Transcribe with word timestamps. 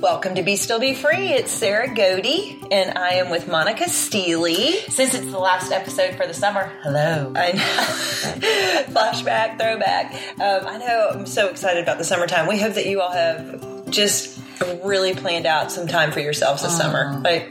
Welcome 0.00 0.36
to 0.36 0.42
Be 0.42 0.56
Still 0.56 0.80
Be 0.80 0.94
Free. 0.94 1.28
It's 1.28 1.52
Sarah 1.52 1.88
Godey, 1.88 2.66
and 2.70 2.96
I 2.96 3.16
am 3.16 3.28
with 3.28 3.46
Monica 3.48 3.86
Steely. 3.86 4.76
Since 4.88 5.12
it's 5.12 5.30
the 5.30 5.38
last 5.38 5.72
episode 5.72 6.14
for 6.14 6.26
the 6.26 6.32
summer, 6.32 6.72
hello. 6.82 7.34
I 7.36 7.52
know. 7.52 7.60
Flashback, 8.94 9.58
throwback. 9.58 10.14
Um, 10.40 10.66
I 10.66 10.78
know. 10.78 11.10
I'm 11.12 11.26
so 11.26 11.48
excited 11.48 11.82
about 11.82 11.98
the 11.98 12.04
summertime. 12.04 12.48
We 12.48 12.58
hope 12.58 12.74
that 12.74 12.86
you 12.86 13.02
all 13.02 13.12
have 13.12 13.90
just 13.90 14.40
really 14.82 15.14
planned 15.14 15.46
out 15.46 15.70
some 15.70 15.86
time 15.86 16.12
for 16.12 16.20
yourselves 16.20 16.62
this 16.62 16.76
summer, 16.76 17.20
right? 17.22 17.50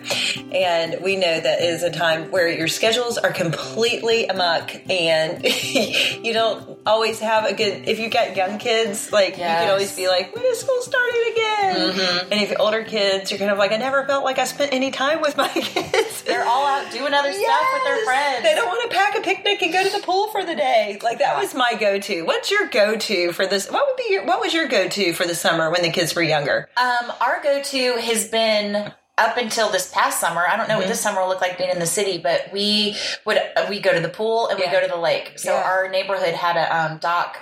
And 0.53 1.03
we 1.03 1.17
know 1.17 1.39
that 1.39 1.61
is 1.61 1.83
a 1.83 1.91
time 1.91 2.31
where 2.31 2.47
your 2.47 2.67
schedules 2.67 3.17
are 3.17 3.31
completely 3.31 4.25
amok, 4.25 4.71
and 4.89 5.43
you 6.23 6.33
don't 6.33 6.78
always 6.85 7.19
have 7.19 7.45
a 7.45 7.53
good. 7.53 7.87
If 7.87 7.99
you 7.99 8.09
get 8.09 8.35
young 8.35 8.57
kids, 8.57 9.11
like 9.11 9.37
you 9.37 9.43
can 9.43 9.69
always 9.69 9.95
be 9.95 10.07
like, 10.07 10.35
"When 10.35 10.45
is 10.45 10.59
school 10.59 10.81
starting 10.81 11.31
again?" 11.31 12.25
And 12.31 12.41
if 12.41 12.49
you're 12.49 12.61
older 12.61 12.83
kids, 12.83 13.31
you're 13.31 13.39
kind 13.39 13.51
of 13.51 13.57
like, 13.57 13.71
"I 13.71 13.77
never 13.77 14.05
felt 14.05 14.23
like 14.23 14.39
I 14.39 14.45
spent 14.45 14.73
any 14.73 14.91
time 14.91 15.21
with 15.21 15.37
my 15.37 15.47
kids." 15.53 16.21
They're 16.23 16.45
all 16.45 16.65
out 16.65 16.91
doing 16.91 17.13
other 17.13 17.31
stuff 17.33 17.67
with 17.73 17.83
their 17.83 18.05
friends. 18.05 18.43
They 18.43 18.55
don't 18.55 18.67
want 18.67 18.89
to 18.89 18.95
pack 18.97 19.17
a 19.17 19.21
picnic 19.21 19.61
and 19.61 19.73
go 19.73 19.83
to 19.83 19.89
the 19.89 20.03
pool 20.03 20.27
for 20.27 20.43
the 20.43 20.55
day. 20.55 20.99
Like 21.01 21.19
that 21.19 21.37
was 21.37 21.53
my 21.53 21.73
go-to. 21.79 22.23
What's 22.23 22.51
your 22.51 22.67
go-to 22.67 23.31
for 23.33 23.45
this? 23.47 23.69
What 23.69 23.85
would 23.87 23.97
be 23.97 24.13
your 24.13 24.25
What 24.25 24.39
was 24.41 24.53
your 24.53 24.67
go-to 24.67 25.13
for 25.13 25.25
the 25.25 25.35
summer 25.35 25.69
when 25.69 25.81
the 25.81 25.91
kids 25.91 26.15
were 26.15 26.23
younger? 26.23 26.69
Um, 26.77 27.11
our 27.21 27.41
go-to 27.43 27.97
has 27.99 28.27
been 28.27 28.91
up 29.19 29.37
until 29.37 29.69
this 29.69 29.91
past 29.91 30.19
summer. 30.19 30.45
I 30.47 30.55
don't 30.57 30.67
know 30.67 30.75
what 30.75 30.83
Mm-hmm. 30.83 30.89
this 30.89 31.01
summer 31.01 31.21
will 31.21 31.27
look 31.29 31.41
like 31.41 31.57
being 31.57 31.69
in 31.69 31.79
the 31.79 31.85
city, 31.85 32.17
but 32.17 32.51
we 32.53 32.95
would 33.25 33.37
we 33.69 33.79
go 33.79 33.93
to 33.93 33.99
the 33.99 34.09
pool 34.09 34.47
and 34.47 34.57
Yeah. 34.59 34.65
we 34.67 34.71
go 34.71 34.81
to 34.81 34.87
the 34.87 34.97
lake. 34.99 35.33
So 35.37 35.53
Yeah. 35.53 35.61
our 35.63 35.89
neighborhood 35.89 36.33
had 36.33 36.55
a 36.57 36.65
um, 36.75 36.97
dock. 36.97 37.37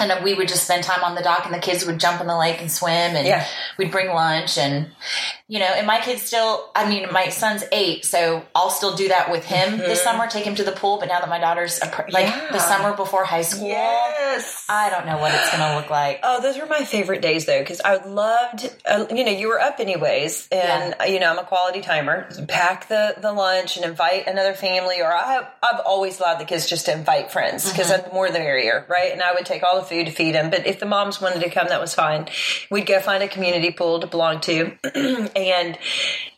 And 0.00 0.24
we 0.24 0.34
would 0.34 0.48
just 0.48 0.64
spend 0.64 0.82
time 0.84 1.04
on 1.04 1.14
the 1.14 1.22
dock, 1.22 1.44
and 1.44 1.54
the 1.54 1.58
kids 1.58 1.86
would 1.86 2.00
jump 2.00 2.20
in 2.20 2.26
the 2.26 2.36
lake 2.36 2.60
and 2.60 2.70
swim, 2.70 2.92
and 3.16 3.26
Yeah. 3.26 3.46
we'd 3.78 3.90
bring 3.92 4.08
lunch, 4.12 4.58
and 4.58 4.90
you 5.48 5.58
know, 5.58 5.66
and 5.66 5.86
my 5.86 6.00
kids 6.00 6.22
still. 6.22 6.70
I 6.74 6.88
mean, 6.88 7.06
my 7.12 7.28
son's 7.28 7.64
eight, 7.70 8.04
so 8.04 8.44
I'll 8.54 8.70
still 8.70 8.94
do 8.96 9.08
that 9.08 9.30
with 9.30 9.44
him 9.44 9.78
this 9.78 10.02
summer. 10.02 10.26
Take 10.26 10.44
him 10.44 10.54
to 10.56 10.64
the 10.64 10.72
pool, 10.72 10.98
but 10.98 11.06
now 11.08 11.20
that 11.20 11.28
my 11.28 11.38
daughter's 11.38 11.80
a, 11.82 11.86
pr- 11.86 12.10
like 12.10 12.26
Mm-hmm. 12.26 12.46
Yeah. 12.46 12.52
the 12.52 12.58
summer 12.58 12.96
before 12.96 13.24
high 13.24 13.42
school, 13.42 13.68
Yes. 13.68 14.64
I 14.68 14.90
don't 14.90 15.06
know 15.06 15.18
what 15.18 15.32
it's 15.34 15.50
going 15.50 15.62
to 15.70 15.76
look 15.76 15.90
like. 15.90 16.20
Oh, 16.22 16.40
those 16.40 16.58
were 16.58 16.66
my 16.66 16.84
favorite 16.84 17.20
days 17.22 17.44
though, 17.46 17.60
because 17.60 17.80
I 17.84 17.96
loved, 18.04 18.70
uh, 18.86 19.06
you 19.10 19.24
know, 19.24 19.30
you 19.30 19.48
were 19.48 19.60
up 19.60 19.78
anyways, 19.80 20.48
and 20.50 20.94
uh, 21.00 21.04
you 21.04 21.20
know, 21.20 21.30
I'm 21.30 21.38
a 21.38 21.44
quality 21.44 21.80
timer. 21.82 22.28
Pack 22.48 22.88
the 22.88 23.14
the 23.18 23.32
lunch 23.32 23.76
and 23.76 23.84
invite 23.84 24.26
another 24.26 24.54
family, 24.54 25.00
or 25.00 25.12
I 25.12 25.46
I've 25.62 25.80
always 25.86 26.18
allowed 26.18 26.38
the 26.40 26.44
kids 26.46 26.68
just 26.68 26.86
to 26.86 26.92
invite 26.92 27.30
friends 27.30 27.70
because 27.70 27.88
the 27.88 28.04
more 28.12 28.30
the 28.30 28.38
merrier, 28.40 28.84
right? 28.88 29.12
And 29.12 29.22
I 29.22 29.32
would 29.34 29.46
take 29.46 29.62
all 29.62 29.76
the 29.76 29.84
food 29.86 29.93
to 30.02 30.10
feed 30.10 30.34
them. 30.34 30.50
But 30.50 30.66
if 30.66 30.80
the 30.80 30.86
moms 30.86 31.20
wanted 31.20 31.42
to 31.42 31.50
come, 31.50 31.68
that 31.68 31.80
was 31.80 31.94
fine. 31.94 32.26
We'd 32.70 32.86
go 32.86 32.98
find 33.00 33.22
a 33.22 33.28
community 33.28 33.70
pool 33.70 34.00
to 34.00 34.06
belong 34.06 34.40
to, 34.40 34.72
and. 35.36 35.78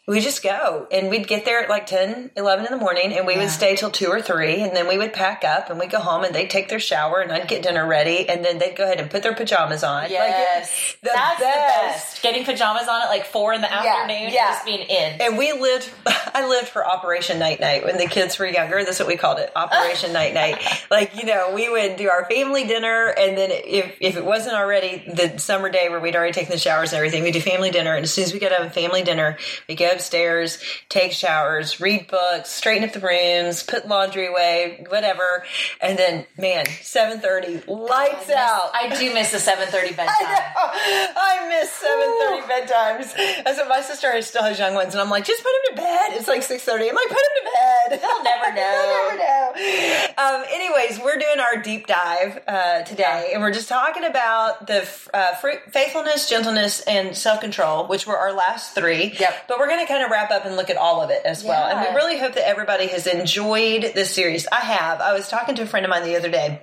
We 0.06 0.20
just 0.20 0.40
go 0.40 0.86
and 0.92 1.10
we'd 1.10 1.26
get 1.26 1.44
there 1.44 1.60
at 1.60 1.68
like 1.68 1.86
10, 1.86 2.30
11 2.36 2.66
in 2.66 2.70
the 2.70 2.78
morning 2.78 3.12
and 3.12 3.26
we 3.26 3.36
would 3.36 3.50
stay 3.50 3.74
till 3.74 3.90
2 3.90 4.06
or 4.06 4.22
3 4.22 4.62
and 4.62 4.76
then 4.76 4.86
we 4.86 4.96
would 4.98 5.12
pack 5.12 5.42
up 5.44 5.68
and 5.68 5.80
we'd 5.80 5.90
go 5.90 5.98
home 5.98 6.22
and 6.22 6.32
they'd 6.32 6.48
take 6.48 6.68
their 6.68 6.78
shower 6.78 7.20
and 7.20 7.32
I'd 7.32 7.48
get 7.48 7.64
dinner 7.64 7.84
ready 7.84 8.28
and 8.28 8.44
then 8.44 8.58
they'd 8.58 8.76
go 8.76 8.84
ahead 8.84 9.00
and 9.00 9.10
put 9.10 9.24
their 9.24 9.34
pajamas 9.34 9.82
on. 9.82 10.02
Like, 10.02 10.10
Yes, 10.10 10.96
the 11.02 11.10
that's 11.12 11.40
best. 11.40 11.40
the 11.40 11.44
best. 11.44 12.22
Getting 12.22 12.44
pajamas 12.44 12.86
on 12.86 13.02
at 13.02 13.08
like 13.08 13.26
four 13.26 13.52
in 13.52 13.62
the 13.62 13.72
afternoon, 13.72 14.32
yeah. 14.32 14.46
and 14.48 14.54
just 14.54 14.64
being 14.64 14.80
in. 14.88 15.20
And 15.20 15.36
we 15.36 15.52
lived, 15.52 15.90
I 16.06 16.46
lived 16.48 16.68
for 16.68 16.86
Operation 16.86 17.40
Night 17.40 17.58
Night 17.58 17.84
when 17.84 17.98
the 17.98 18.06
kids 18.06 18.38
were 18.38 18.46
younger. 18.46 18.84
That's 18.84 19.00
what 19.00 19.08
we 19.08 19.16
called 19.16 19.40
it, 19.40 19.50
Operation 19.56 20.12
Night 20.12 20.34
Night. 20.34 20.58
Like, 20.88 21.16
you 21.16 21.26
know, 21.26 21.52
we 21.52 21.68
would 21.68 21.96
do 21.96 22.08
our 22.10 22.26
family 22.26 22.64
dinner, 22.64 23.06
and 23.08 23.36
then 23.36 23.50
if, 23.50 23.96
if 24.00 24.16
it 24.16 24.24
wasn't 24.24 24.54
already 24.54 25.02
the 25.12 25.36
summer 25.38 25.68
day 25.68 25.88
where 25.88 25.98
we'd 25.98 26.14
already 26.14 26.32
taken 26.32 26.52
the 26.52 26.58
showers 26.58 26.92
and 26.92 26.98
everything, 26.98 27.24
we'd 27.24 27.32
do 27.32 27.40
family 27.40 27.72
dinner. 27.72 27.94
And 27.94 28.04
as 28.04 28.12
soon 28.14 28.22
as 28.24 28.32
we 28.32 28.38
got 28.38 28.52
out 28.52 28.64
of 28.64 28.72
family 28.72 29.02
dinner, 29.02 29.36
we'd 29.68 29.76
go 29.78 29.95
upstairs, 29.96 30.58
take 30.88 31.12
showers, 31.12 31.80
read 31.80 32.06
books, 32.08 32.50
straighten 32.50 32.84
up 32.88 32.92
the 32.94 33.00
rooms, 33.00 33.62
put 33.62 33.88
laundry 33.88 34.26
away, 34.28 34.84
whatever. 34.88 35.44
And 35.80 35.98
then, 35.98 36.26
man, 36.38 36.66
7.30, 36.66 37.66
lights 37.68 38.30
out. 38.30 38.70
I 38.74 38.94
do 38.98 39.12
miss 39.14 39.32
the 39.32 39.38
seven 39.38 39.66
thirty 39.68 39.92
bedtime. 39.94 40.14
I 40.16 41.46
miss 41.48 41.70
seven 41.70 42.14
thirty 42.20 42.42
bedtimes. 42.46 43.44
That's 43.44 43.58
what 43.58 43.68
my 43.68 43.80
sister 43.80 44.10
has- 44.12 44.26
still 44.28 44.42
has 44.42 44.58
young 44.58 44.74
ones, 44.74 44.94
and 44.94 45.00
I'm 45.00 45.10
like, 45.10 45.24
just 45.24 45.42
put 45.42 45.50
them 45.50 45.76
to 45.76 45.82
bed. 45.82 46.18
It's 46.18 46.28
like 46.28 46.42
six 46.42 46.62
thirty. 46.64 46.88
I'm 46.88 46.94
like, 46.94 47.08
put 47.08 47.16
them 47.16 47.44
to 47.44 47.50
bed. 47.54 48.00
They'll 48.02 48.22
never 48.22 48.52
know. 48.54 49.16
They'll 49.16 49.16
never 49.16 49.16
know. 49.16 50.06
Um, 50.18 50.44
anyways, 50.52 51.00
we're 51.00 51.18
doing 51.18 51.40
our 51.40 51.62
deep 51.62 51.86
dive 51.86 52.40
uh, 52.46 52.82
today, 52.82 53.30
and 53.32 53.42
we're 53.42 53.52
just 53.52 53.68
talking 53.68 54.04
about 54.04 54.66
the 54.66 54.88
uh, 55.14 55.34
fruit, 55.36 55.58
faithfulness, 55.70 56.28
gentleness, 56.28 56.80
and 56.82 57.16
self 57.16 57.40
control, 57.40 57.86
which 57.86 58.06
were 58.06 58.16
our 58.16 58.32
last 58.32 58.74
three. 58.74 59.14
Yep. 59.18 59.48
But 59.48 59.58
we're 59.58 59.68
going 59.68 59.85
to 59.86 59.92
kind 59.92 60.04
of 60.04 60.10
wrap 60.10 60.30
up 60.30 60.44
and 60.44 60.56
look 60.56 60.70
at 60.70 60.76
all 60.76 61.00
of 61.00 61.10
it 61.10 61.22
as 61.24 61.44
well. 61.44 61.68
And 61.68 61.80
we 61.80 61.94
really 61.94 62.18
hope 62.18 62.34
that 62.34 62.48
everybody 62.48 62.88
has 62.88 63.06
enjoyed 63.06 63.92
this 63.94 64.14
series. 64.14 64.46
I 64.50 64.60
have. 64.60 65.00
I 65.00 65.12
was 65.12 65.28
talking 65.28 65.54
to 65.56 65.62
a 65.62 65.66
friend 65.66 65.86
of 65.86 65.90
mine 65.90 66.04
the 66.04 66.16
other 66.16 66.30
day 66.30 66.60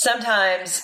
sometimes 0.00 0.82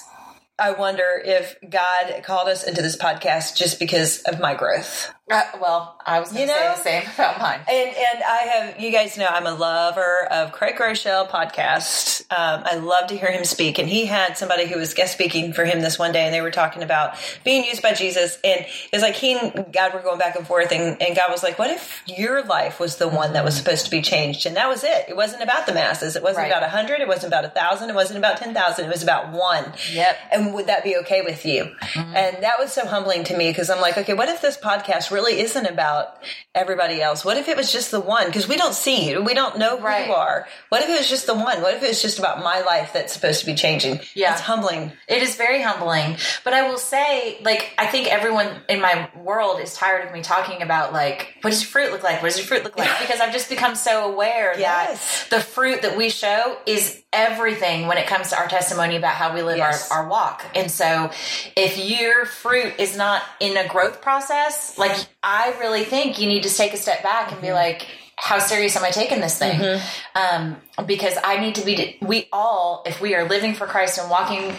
I 0.58 0.72
wonder 0.72 1.20
if 1.24 1.56
God 1.68 2.22
called 2.22 2.48
us 2.48 2.64
into 2.64 2.82
this 2.82 2.96
podcast 2.96 3.56
just 3.56 3.78
because 3.78 4.22
of 4.22 4.40
my 4.40 4.54
growth. 4.54 5.10
Uh, 5.28 5.42
well, 5.60 6.00
I 6.06 6.20
was 6.20 6.30
going 6.32 6.46
to 6.46 6.52
say 6.54 6.68
the 6.68 6.76
same 6.76 7.02
about 7.14 7.40
mine. 7.40 7.58
And 7.68 7.88
and 7.88 8.22
I 8.22 8.36
have 8.42 8.80
you 8.80 8.92
guys 8.92 9.18
know 9.18 9.26
I'm 9.28 9.44
a 9.44 9.54
lover 9.54 10.24
of 10.30 10.52
Craig 10.52 10.76
Groeschel 10.76 11.28
podcast. 11.28 12.20
Um, 12.30 12.62
I 12.64 12.76
love 12.76 13.08
to 13.08 13.16
hear 13.16 13.30
him 13.32 13.44
speak, 13.44 13.80
and 13.80 13.88
he 13.88 14.06
had 14.06 14.38
somebody 14.38 14.66
who 14.68 14.78
was 14.78 14.94
guest 14.94 15.12
speaking 15.14 15.52
for 15.52 15.64
him 15.64 15.80
this 15.80 15.98
one 15.98 16.12
day, 16.12 16.24
and 16.26 16.32
they 16.34 16.40
were 16.40 16.52
talking 16.52 16.84
about 16.84 17.16
being 17.44 17.64
used 17.64 17.82
by 17.82 17.92
Jesus, 17.92 18.38
and 18.44 18.66
it's 18.92 19.02
like 19.02 19.16
he 19.16 19.36
and 19.36 19.72
God 19.72 19.94
were 19.94 20.00
going 20.00 20.18
back 20.18 20.36
and 20.36 20.46
forth, 20.46 20.70
and, 20.70 21.00
and 21.02 21.16
God 21.16 21.30
was 21.32 21.42
like, 21.42 21.58
"What 21.58 21.70
if 21.70 22.02
your 22.06 22.44
life 22.44 22.78
was 22.78 22.96
the 22.96 23.08
one 23.08 23.32
that 23.32 23.44
was 23.44 23.56
supposed 23.56 23.84
to 23.86 23.90
be 23.90 24.02
changed?" 24.02 24.46
And 24.46 24.54
that 24.56 24.68
was 24.68 24.84
it. 24.84 25.06
It 25.08 25.16
wasn't 25.16 25.42
about 25.42 25.66
the 25.66 25.74
masses. 25.74 26.14
It 26.14 26.22
wasn't 26.22 26.44
Right. 26.44 26.52
about 26.52 26.62
a 26.62 26.68
hundred. 26.68 27.00
It 27.00 27.08
wasn't 27.08 27.32
about 27.32 27.44
a 27.44 27.48
thousand. 27.50 27.90
It 27.90 27.96
wasn't 27.96 28.18
about 28.18 28.36
ten 28.38 28.54
thousand. 28.54 28.84
It 28.84 28.92
was 28.92 29.02
about 29.02 29.32
one. 29.32 29.72
Yep. 29.92 30.16
And 30.30 30.54
would 30.54 30.68
that 30.68 30.84
be 30.84 30.96
okay 30.98 31.22
with 31.22 31.44
you? 31.44 31.74
And 31.96 32.44
that 32.44 32.60
was 32.60 32.72
so 32.72 32.86
humbling 32.86 33.24
to 33.24 33.36
me 33.36 33.50
because 33.50 33.70
I'm 33.70 33.80
like, 33.80 33.98
okay, 33.98 34.14
what 34.14 34.28
if 34.28 34.40
this 34.40 34.56
podcast 34.56 35.10
really 35.16 35.40
isn't 35.40 35.66
about 35.66 36.22
everybody 36.54 37.00
else? 37.00 37.24
What 37.24 37.38
if 37.38 37.48
it 37.48 37.56
was 37.56 37.72
just 37.72 37.90
the 37.90 38.00
one? 38.00 38.26
Because 38.26 38.46
we 38.46 38.56
don't 38.58 38.74
see 38.74 39.08
you. 39.08 39.22
We 39.22 39.32
don't 39.34 39.56
know 39.58 39.78
who 39.78 39.84
Right. 39.86 40.06
you 40.06 40.12
are. 40.12 40.46
What 40.68 40.82
if 40.82 40.88
it 40.90 40.98
was 40.98 41.08
just 41.08 41.26
the 41.26 41.34
one? 41.34 41.62
What 41.62 41.72
if 41.74 41.82
it 41.82 41.88
was 41.88 42.02
just 42.02 42.18
about 42.18 42.42
my 42.44 42.60
life 42.60 42.92
that's 42.92 43.12
supposed 43.14 43.40
to 43.40 43.46
be 43.46 43.54
changing? 43.54 44.00
Yeah. 44.14 44.32
It's 44.32 44.42
humbling. 44.42 44.92
It 45.08 45.22
is 45.22 45.36
very 45.36 45.62
humbling. 45.62 46.18
But 46.44 46.52
I 46.52 46.68
will 46.68 46.76
say, 46.78 47.38
like, 47.42 47.72
I 47.78 47.86
think 47.86 48.08
everyone 48.12 48.48
in 48.68 48.80
my 48.82 49.08
world 49.16 49.60
is 49.60 49.72
tired 49.74 50.06
of 50.06 50.12
me 50.12 50.20
talking 50.20 50.60
about, 50.60 50.92
like, 50.92 51.34
what 51.40 51.50
does 51.50 51.62
your 51.62 51.70
fruit 51.70 51.92
look 51.92 52.02
like? 52.02 52.20
What 52.22 52.28
does 52.28 52.38
your 52.38 52.46
fruit 52.46 52.62
look 52.64 52.76
like? 52.78 52.90
Because 53.00 53.20
I've 53.20 53.32
just 53.32 53.48
become 53.48 53.74
so 53.74 54.12
aware 54.12 54.54
Yes. 54.58 55.24
that 55.30 55.36
the 55.38 55.42
fruit 55.42 55.80
that 55.82 55.96
we 55.96 56.10
show 56.10 56.58
is 56.66 57.02
everything 57.12 57.86
when 57.86 57.96
it 57.96 58.06
comes 58.06 58.28
to 58.28 58.36
our 58.38 58.46
testimony 58.48 58.96
about 58.96 59.14
how 59.14 59.32
we 59.34 59.40
live 59.42 59.56
Yes. 59.56 59.90
our, 59.90 60.02
our 60.02 60.08
walk. 60.08 60.44
And 60.54 60.70
so 60.70 61.10
if 61.56 61.78
your 61.78 62.26
fruit 62.26 62.74
is 62.78 62.94
not 62.96 63.22
in 63.40 63.56
a 63.56 63.66
growth 63.66 64.02
process, 64.02 64.76
like, 64.76 64.94
I 65.22 65.54
really 65.60 65.84
think 65.84 66.20
you 66.20 66.26
need 66.28 66.42
to 66.44 66.54
take 66.54 66.72
a 66.74 66.76
step 66.76 67.02
back 67.02 67.32
and 67.32 67.40
be 67.40 67.48
Mm-hmm. 67.48 67.56
like, 67.56 67.86
how 68.16 68.38
serious 68.38 68.76
am 68.76 68.84
I 68.84 68.90
taking 68.90 69.20
this 69.20 69.38
thing? 69.38 69.78
Um, 70.14 70.56
because 70.86 71.14
I 71.22 71.38
need 71.38 71.54
to 71.56 71.64
be, 71.64 71.98
we 72.00 72.28
all, 72.32 72.82
if 72.86 73.00
we 73.00 73.14
are 73.14 73.28
living 73.28 73.52
for 73.54 73.66
Christ 73.66 73.98
and 73.98 74.08
walking 74.10 74.52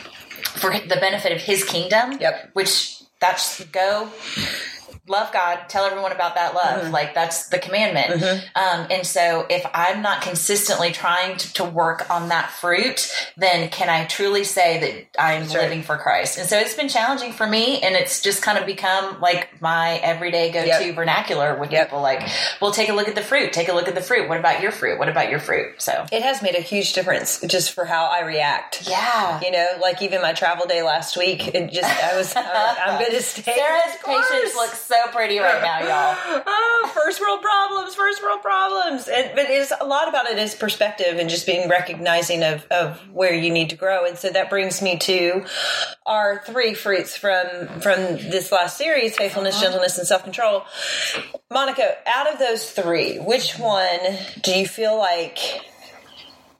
for 0.59 0.71
the 0.71 0.97
benefit 0.99 1.31
of 1.31 1.41
his 1.41 1.63
kingdom, 1.63 2.19
Yep. 2.21 2.51
which 2.53 3.01
that's 3.19 3.63
go 3.65 4.09
love 5.07 5.31
God, 5.31 5.61
tell 5.69 5.85
everyone 5.85 6.11
about 6.11 6.35
that 6.35 6.53
love. 6.53 6.83
Mm-hmm. 6.83 6.91
Like 6.93 7.13
that's 7.13 7.47
the 7.49 7.59
commandment. 7.59 8.21
Um, 8.55 8.87
and 8.91 9.05
so 9.05 9.45
if 9.49 9.65
I'm 9.73 10.01
not 10.01 10.21
consistently 10.21 10.91
trying 10.91 11.37
to, 11.37 11.53
to 11.53 11.63
work 11.65 12.09
on 12.09 12.29
that 12.29 12.49
fruit, 12.51 13.09
then 13.37 13.69
can 13.69 13.89
I 13.89 14.05
truly 14.05 14.43
say 14.43 14.79
that 15.15 15.21
I'm 15.21 15.43
right. 15.43 15.51
living 15.53 15.83
for 15.83 15.97
Christ? 15.97 16.37
And 16.37 16.47
so 16.47 16.57
it's 16.57 16.73
been 16.75 16.89
challenging 16.89 17.31
for 17.33 17.47
me 17.47 17.81
and 17.81 17.95
it's 17.95 18.21
just 18.21 18.41
kind 18.41 18.57
of 18.57 18.65
become 18.65 19.21
like 19.21 19.61
my 19.61 19.95
everyday 20.03 20.51
go 20.51 20.61
to 20.61 20.67
Yep. 20.67 20.95
vernacular 20.95 21.57
with 21.57 21.71
Yep. 21.71 21.87
people 21.87 22.01
like, 22.01 22.27
well, 22.61 22.71
take 22.71 22.89
a 22.89 22.93
look 22.93 23.07
at 23.07 23.15
the 23.15 23.21
fruit, 23.21 23.53
take 23.53 23.69
a 23.69 23.73
look 23.73 23.87
at 23.87 23.95
the 23.95 24.01
fruit. 24.01 24.27
What 24.27 24.39
about 24.39 24.61
your 24.61 24.71
fruit? 24.71 24.99
What 24.99 25.09
about 25.09 25.29
your 25.29 25.39
fruit? 25.39 25.81
So 25.81 26.05
It 26.11 26.21
has 26.23 26.41
made 26.41 26.55
a 26.55 26.61
huge 26.61 26.93
difference 26.93 27.39
just 27.41 27.71
for 27.71 27.85
how 27.85 28.05
I 28.07 28.21
react. 28.21 28.87
yeah. 28.89 29.39
You 29.41 29.51
know, 29.51 29.67
like 29.81 30.01
even 30.01 30.21
my 30.21 30.33
travel 30.33 30.65
day 30.65 30.83
last 30.83 31.15
week, 31.17 31.47
it 31.55 31.71
just, 31.71 32.03
I 32.03 32.17
was, 32.17 32.35
I'm 32.35 32.99
going 32.99 33.11
to 33.11 33.21
stay. 33.21 33.41
Sarah's 33.55 33.95
patience 34.03 34.55
looks 34.55 34.79
so 34.79 34.96
pretty 35.11 35.39
right 35.39 35.61
now, 35.61 35.79
y'all. 35.79 36.43
oh, 36.45 36.91
first 36.95 37.21
world 37.21 37.41
problems, 37.41 37.95
first 37.95 38.21
world 38.23 38.41
problems. 38.41 39.07
And, 39.07 39.31
but 39.35 39.45
it's 39.49 39.71
a 39.79 39.85
lot 39.85 40.07
about 40.07 40.27
it 40.27 40.37
is 40.37 40.55
perspective 40.55 41.17
and 41.17 41.29
just 41.29 41.45
being 41.45 41.69
recognizing 41.69 42.43
of, 42.43 42.65
of 42.71 42.97
where 43.11 43.33
you 43.33 43.51
need 43.51 43.69
to 43.71 43.75
grow. 43.75 44.05
And 44.05 44.17
so 44.17 44.29
that 44.29 44.49
brings 44.49 44.81
me 44.81 44.97
to 44.99 45.45
our 46.05 46.41
three 46.45 46.73
fruits 46.73 47.15
from 47.15 47.81
from 47.81 47.97
this 48.17 48.51
last 48.51 48.77
series: 48.77 49.15
faithfulness, 49.15 49.55
uh-huh. 49.55 49.65
gentleness, 49.65 49.97
and 49.97 50.07
self 50.07 50.23
control. 50.23 50.63
Monica, 51.51 51.95
out 52.05 52.31
of 52.31 52.39
those 52.39 52.69
three, 52.69 53.17
which 53.17 53.53
one 53.57 53.99
do 54.41 54.51
you 54.51 54.67
feel 54.67 54.97
like 54.97 55.37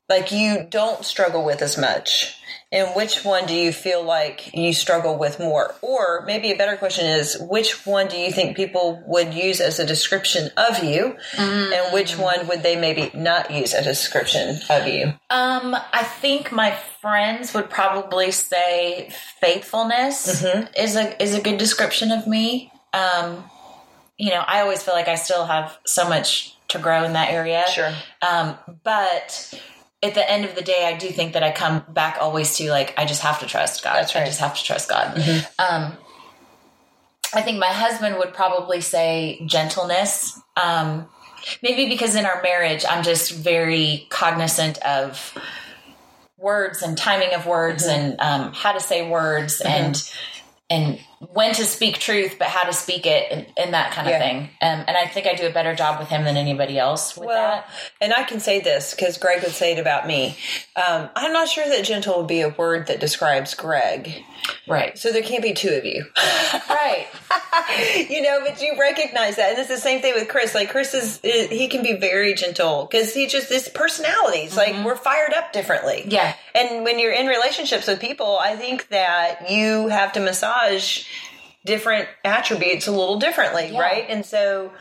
like 0.09 0.31
you 0.31 0.65
don't 0.69 1.03
struggle 1.03 1.43
with 1.43 1.61
as 1.61 1.77
much? 1.77 2.35
And 2.69 2.89
which 2.95 3.23
one 3.23 3.45
do 3.45 3.53
you 3.53 3.71
feel 3.71 4.03
like 4.03 4.53
you 4.53 4.73
struggle 4.73 5.17
with 5.17 5.39
more? 5.39 5.73
Or 5.81 6.23
maybe 6.25 6.51
a 6.51 6.57
better 6.57 6.75
question 6.75 7.05
is, 7.05 7.37
which 7.39 7.85
one 7.85 8.07
do 8.07 8.17
you 8.17 8.29
think 8.29 8.57
people 8.57 9.01
would 9.07 9.33
use 9.33 9.61
as 9.61 9.79
a 9.79 9.85
description 9.85 10.49
of 10.57 10.83
you? 10.83 11.15
And 11.37 11.93
which 11.93 12.17
one 12.17 12.47
would 12.47 12.63
they 12.63 12.75
maybe 12.75 13.09
not 13.13 13.51
use 13.51 13.73
as 13.73 13.85
a 13.85 13.89
description 13.91 14.59
of 14.69 14.85
you? 14.85 15.13
Um, 15.29 15.75
I 15.93 16.03
think 16.03 16.51
my 16.51 16.75
friends 16.99 17.53
would 17.53 17.69
probably 17.69 18.31
say 18.31 19.11
faithfulness 19.39 20.43
is 20.77 20.95
a 20.97 21.23
is 21.23 21.35
a 21.35 21.41
good 21.41 21.57
description 21.57 22.11
of 22.11 22.27
me. 22.27 22.71
Um, 22.93 23.45
you 24.17 24.31
know, 24.31 24.43
I 24.45 24.61
always 24.61 24.83
feel 24.83 24.93
like 24.93 25.07
I 25.07 25.15
still 25.15 25.45
have 25.45 25.77
so 25.85 26.09
much 26.09 26.55
to 26.69 26.79
grow 26.79 27.03
in 27.05 27.13
that 27.13 27.31
area. 27.31 27.63
Sure. 27.73 27.93
Um, 28.21 28.57
but 28.83 29.53
at 30.03 30.13
the 30.13 30.29
end 30.29 30.45
of 30.45 30.55
the 30.55 30.61
day, 30.61 30.85
I 30.85 30.97
do 30.97 31.09
think 31.09 31.33
that 31.33 31.43
I 31.43 31.51
come 31.51 31.83
back 31.89 32.17
always 32.21 32.55
to 32.57 32.69
like 32.69 32.93
I 32.97 33.05
just 33.05 33.21
have 33.21 33.39
to 33.39 33.47
trust 33.47 33.83
God. 33.83 33.95
That's 33.95 34.13
right. 34.13 34.23
I 34.23 34.25
just 34.25 34.39
have 34.39 34.55
to 34.55 34.63
trust 34.63 34.89
God. 34.89 35.17
Um, 35.59 35.97
I 37.33 37.41
think 37.41 37.59
my 37.59 37.67
husband 37.67 38.17
would 38.19 38.33
probably 38.33 38.81
say 38.81 39.41
gentleness. 39.45 40.39
Um, 40.61 41.07
maybe 41.61 41.89
because 41.89 42.15
in 42.15 42.25
our 42.25 42.41
marriage, 42.41 42.85
I'm 42.87 43.03
just 43.03 43.31
very 43.31 44.07
cognizant 44.09 44.77
of 44.79 45.37
words 46.37 46.81
and 46.83 46.97
timing 46.97 47.33
of 47.33 47.45
words 47.45 47.85
and 47.85 48.19
um, 48.19 48.53
how 48.53 48.71
to 48.71 48.79
say 48.79 49.09
words 49.09 49.61
and 49.61 50.01
and 50.69 50.99
when 51.33 51.53
to 51.55 51.65
speak 51.65 51.97
truth, 51.97 52.35
but 52.37 52.47
how 52.47 52.63
to 52.63 52.73
speak 52.73 53.05
it 53.07 53.31
and, 53.31 53.45
and 53.57 53.73
that 53.73 53.91
kind 53.91 54.07
of 54.07 54.11
Yeah. 54.11 54.19
thing. 54.19 54.37
Um, 54.61 54.83
and 54.87 54.91
I 54.95 55.07
think 55.07 55.25
I 55.25 55.33
do 55.33 55.47
a 55.47 55.51
better 55.51 55.73
job 55.73 55.99
with 55.99 56.09
him 56.09 56.23
than 56.25 56.37
anybody 56.37 56.77
else 56.77 57.17
with 57.17 57.27
Well, 57.27 57.35
that. 57.57 57.69
and 57.99 58.13
I 58.13 58.23
can 58.23 58.39
say 58.39 58.59
this 58.59 58.93
because 58.93 59.17
Greg 59.17 59.41
would 59.41 59.51
say 59.51 59.73
it 59.73 59.79
about 59.79 60.05
me. 60.05 60.37
Um, 60.75 61.09
I'm 61.15 61.33
not 61.33 61.47
sure 61.47 61.67
that 61.67 61.83
gentle 61.85 62.17
would 62.19 62.27
be 62.27 62.41
a 62.41 62.49
word 62.49 62.87
that 62.87 62.99
describes 62.99 63.55
Greg. 63.55 64.13
Right. 64.67 64.97
So 64.97 65.11
there 65.11 65.23
can't 65.23 65.41
be 65.43 65.53
two 65.53 65.69
of 65.73 65.85
you. 65.85 66.05
Right. 66.69 67.07
you 68.09 68.21
know, 68.21 68.39
but 68.45 68.61
you 68.61 68.75
recognize 68.79 69.35
that, 69.37 69.49
and 69.51 69.59
it's 69.59 69.67
the 69.67 69.77
same 69.77 70.01
thing 70.01 70.13
with 70.13 70.27
Chris. 70.29 70.53
Like 70.55 70.69
Chris 70.69 70.93
is, 70.93 71.19
he 71.23 71.67
can 71.67 71.81
be 71.83 71.93
very 71.93 72.33
gentle 72.35 72.87
because 72.89 73.13
he 73.13 73.27
just 73.27 73.49
his 73.49 73.67
personalities. 73.69 74.55
Like 74.55 74.73
we're 74.85 74.95
fired 74.95 75.33
up 75.33 75.51
differently. 75.53 76.03
Yeah. 76.07 76.33
and 76.55 76.83
when 76.83 76.99
you're 76.99 77.11
in 77.11 77.25
relationships 77.27 77.87
with 77.87 77.99
people, 77.99 78.37
I 78.39 78.55
think 78.55 78.87
that 78.89 79.49
you 79.49 79.87
have 79.87 80.13
to 80.13 80.19
massage 80.19 81.03
different 81.67 82.07
attributes 82.25 82.87
a 82.87 82.91
little 82.91 83.19
differently, 83.19 83.69
Yeah. 83.71 83.79
right? 83.81 84.05
And 84.09 84.25
so. 84.25 84.71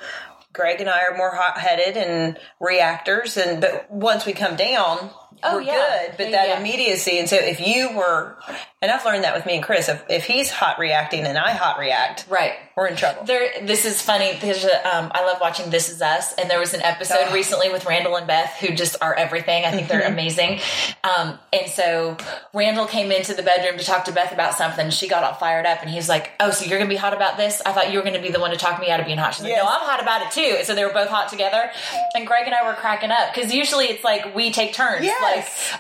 Greg 0.53 0.81
and 0.81 0.89
I 0.89 1.03
are 1.03 1.15
more 1.19 1.35
hot-headed 1.35 1.99
and 1.99 2.39
reactors, 2.61 3.37
and 3.37 3.61
but 3.61 3.91
once 3.91 4.25
we 4.25 4.33
come 4.33 4.57
down, 4.57 5.11
Oh, 5.43 5.57
we're 5.57 5.61
yeah. 5.61 5.75
good. 6.07 6.17
But 6.17 6.31
Yeah, 6.31 6.47
that 6.47 6.59
immediacy, 6.61 7.19
and 7.19 7.29
so 7.29 7.37
if 7.37 7.61
you 7.61 7.95
were, 7.95 8.39
and 8.87 8.93
I've 8.93 9.05
learned 9.05 9.25
that 9.25 9.35
with 9.35 9.45
me 9.47 9.57
and 9.57 9.65
Chris, 9.65 9.89
if, 9.89 10.05
if 10.09 10.25
he's 10.25 10.49
hot 10.51 10.79
reacting 10.79 11.25
and 11.25 11.37
I 11.37 11.51
hot 11.53 11.79
react, 11.81 12.25
Right. 12.29 12.53
we're 12.77 12.87
in 12.87 12.95
trouble. 12.97 13.25
There, 13.25 13.49
this 13.63 13.85
is 13.85 14.01
funny. 14.01 14.39
There's 14.41 14.65
a, 14.65 14.97
um, 14.97 15.11
I 15.13 15.25
love 15.25 15.39
watching 15.41 15.71
This 15.71 15.89
Is 15.89 16.01
Us, 16.01 16.35
and 16.35 16.49
there 16.49 16.61
was 16.61 16.73
an 16.75 16.83
episode 16.83 17.17
Oh. 17.29 17.33
recently 17.35 17.69
with 17.71 17.85
Randall 17.87 18.17
and 18.17 18.27
Beth 18.29 18.57
who 18.61 18.75
just 18.75 18.97
are 19.03 19.13
everything. 19.15 19.65
I 19.65 19.71
think 19.73 19.89
Mm-hmm. 19.89 19.99
they're 19.99 20.07
amazing. 20.09 20.61
Um, 21.05 21.39
and 21.53 21.69
so 21.71 22.17
Randall 22.55 22.87
came 22.87 23.11
into 23.11 23.35
the 23.35 23.43
bedroom 23.43 23.79
to 23.79 23.85
talk 23.85 24.05
to 24.07 24.13
Beth 24.13 24.33
about 24.33 24.55
something. 24.55 24.91
She 24.91 25.09
got 25.09 25.25
all 25.25 25.35
fired 25.35 25.67
up, 25.67 25.81
and 25.83 25.91
he's 25.91 26.09
like, 26.09 26.31
"Oh, 26.41 26.51
so 26.51 26.65
you're 26.65 26.79
gonna 26.79 26.89
be 26.89 26.97
hot 26.97 27.13
about 27.15 27.37
this? 27.37 27.61
I 27.67 27.73
thought 27.73 27.91
you 27.93 27.99
were 27.99 28.05
gonna 28.05 28.23
be 28.23 28.31
the 28.31 28.41
one 28.41 28.51
to 28.53 28.57
talk 28.57 28.81
me 28.81 28.91
out 28.91 29.01
of 29.01 29.07
being 29.07 29.19
hot." 29.19 29.35
She's 29.35 29.43
like, 29.43 29.51
Yes. 29.53 29.63
"No, 29.65 29.69
I'm 29.71 29.81
hot 29.87 30.01
about 30.03 30.23
it 30.23 30.31
too." 30.33 30.65
So 30.65 30.75
they 30.75 30.85
were 30.85 30.93
both 30.93 31.09
hot 31.09 31.29
together, 31.29 31.71
and 32.15 32.27
Greg 32.27 32.47
and 32.47 32.55
I 32.55 32.65
were 32.67 32.75
cracking 32.75 33.11
up 33.11 33.33
because 33.35 33.53
usually 33.55 33.87
it's 33.87 34.05
like 34.05 34.35
we 34.35 34.51
take 34.53 34.73
turns. 34.75 35.05
Yes. 35.05 35.21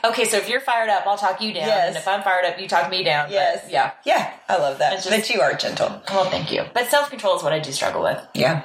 Like, 0.03 0.13
okay, 0.13 0.25
so 0.25 0.37
if 0.39 0.49
you're 0.49 0.61
fired 0.61 0.89
up, 0.91 1.07
I'll 1.07 1.19
talk 1.19 1.41
you 1.41 1.53
down, 1.53 1.67
Yes. 1.69 1.89
and 1.89 1.97
if 1.97 2.07
I'm 2.09 2.23
fired 2.23 2.45
up, 2.45 2.61
you 2.61 2.69
talk 2.69 2.91
me 2.91 2.96
down. 3.05 3.27
But, 3.27 3.33
Yes. 3.35 3.67
yeah. 3.71 3.93
Yeah. 4.05 4.31
I 4.49 4.57
love 4.59 4.79
that. 4.79 4.95
It's 4.95 5.05
just- 5.05 5.17
but 5.17 5.35
you 5.35 5.41
are 5.41 5.55
gentle. 5.55 6.01
Well, 6.11 6.25
thank 6.31 6.51
you. 6.53 6.65
But 6.75 6.89
self 6.91 7.11
control 7.11 7.37
is 7.37 7.43
what 7.43 7.53
I 7.53 7.59
do 7.59 7.73
struggle 7.73 8.03
with. 8.03 8.21
Yeah. 8.35 8.63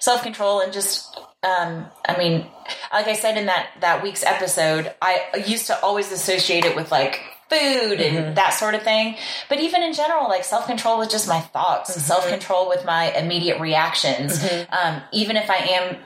Self 0.00 0.22
control 0.22 0.60
and 0.60 0.72
just, 0.72 1.18
um, 1.42 1.86
I 2.08 2.16
mean, 2.16 2.46
like 2.92 3.06
I 3.06 3.14
said 3.14 3.36
in 3.38 3.46
that 3.46 3.68
that 3.80 4.02
week's 4.02 4.22
episode, 4.24 4.92
I 5.00 5.22
used 5.46 5.66
to 5.68 5.80
always 5.82 6.12
associate 6.12 6.64
it 6.64 6.76
with 6.76 6.90
like 6.92 7.20
food 7.48 8.00
and 8.00 8.36
that 8.36 8.50
sort 8.54 8.74
of 8.74 8.82
thing. 8.82 9.16
But 9.48 9.60
even 9.60 9.82
in 9.82 9.92
general, 9.94 10.28
like 10.28 10.44
self 10.44 10.66
control 10.66 10.98
with 10.98 11.10
just 11.10 11.28
my 11.28 11.40
thoughts, 11.40 11.94
self 12.02 12.28
control 12.28 12.68
with 12.68 12.84
my 12.84 13.12
immediate 13.12 13.60
reactions. 13.60 14.42
Um, 14.70 15.00
even 15.12 15.36
if 15.36 15.48
I 15.50 15.56
am 15.56 15.96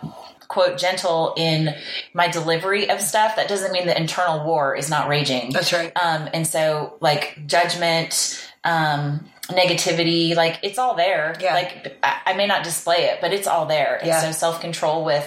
quote 0.50 0.76
gentle 0.76 1.32
in 1.36 1.72
my 2.12 2.26
delivery 2.26 2.90
of 2.90 3.00
stuff 3.00 3.36
that 3.36 3.46
doesn't 3.48 3.70
mean 3.70 3.86
the 3.86 3.96
internal 3.96 4.44
war 4.44 4.74
is 4.74 4.90
not 4.90 5.06
raging 5.08 5.52
That's 5.52 5.72
right. 5.72 5.92
um, 5.96 6.28
and 6.34 6.44
so 6.44 6.96
like 7.00 7.38
judgment, 7.46 8.50
um, 8.64 9.29
negativity, 9.50 10.34
like 10.34 10.58
it's 10.62 10.78
all 10.78 10.94
there. 10.94 11.36
Yeah. 11.40 11.54
Like 11.54 11.98
I, 12.02 12.32
may 12.34 12.46
not 12.46 12.64
display 12.64 13.04
it, 13.04 13.20
but 13.20 13.32
it's 13.32 13.46
all 13.46 13.66
there. 13.66 13.96
And 13.98 14.06
Yeah. 14.08 14.20
so 14.20 14.32
self 14.32 14.60
control 14.60 15.04
with, 15.04 15.24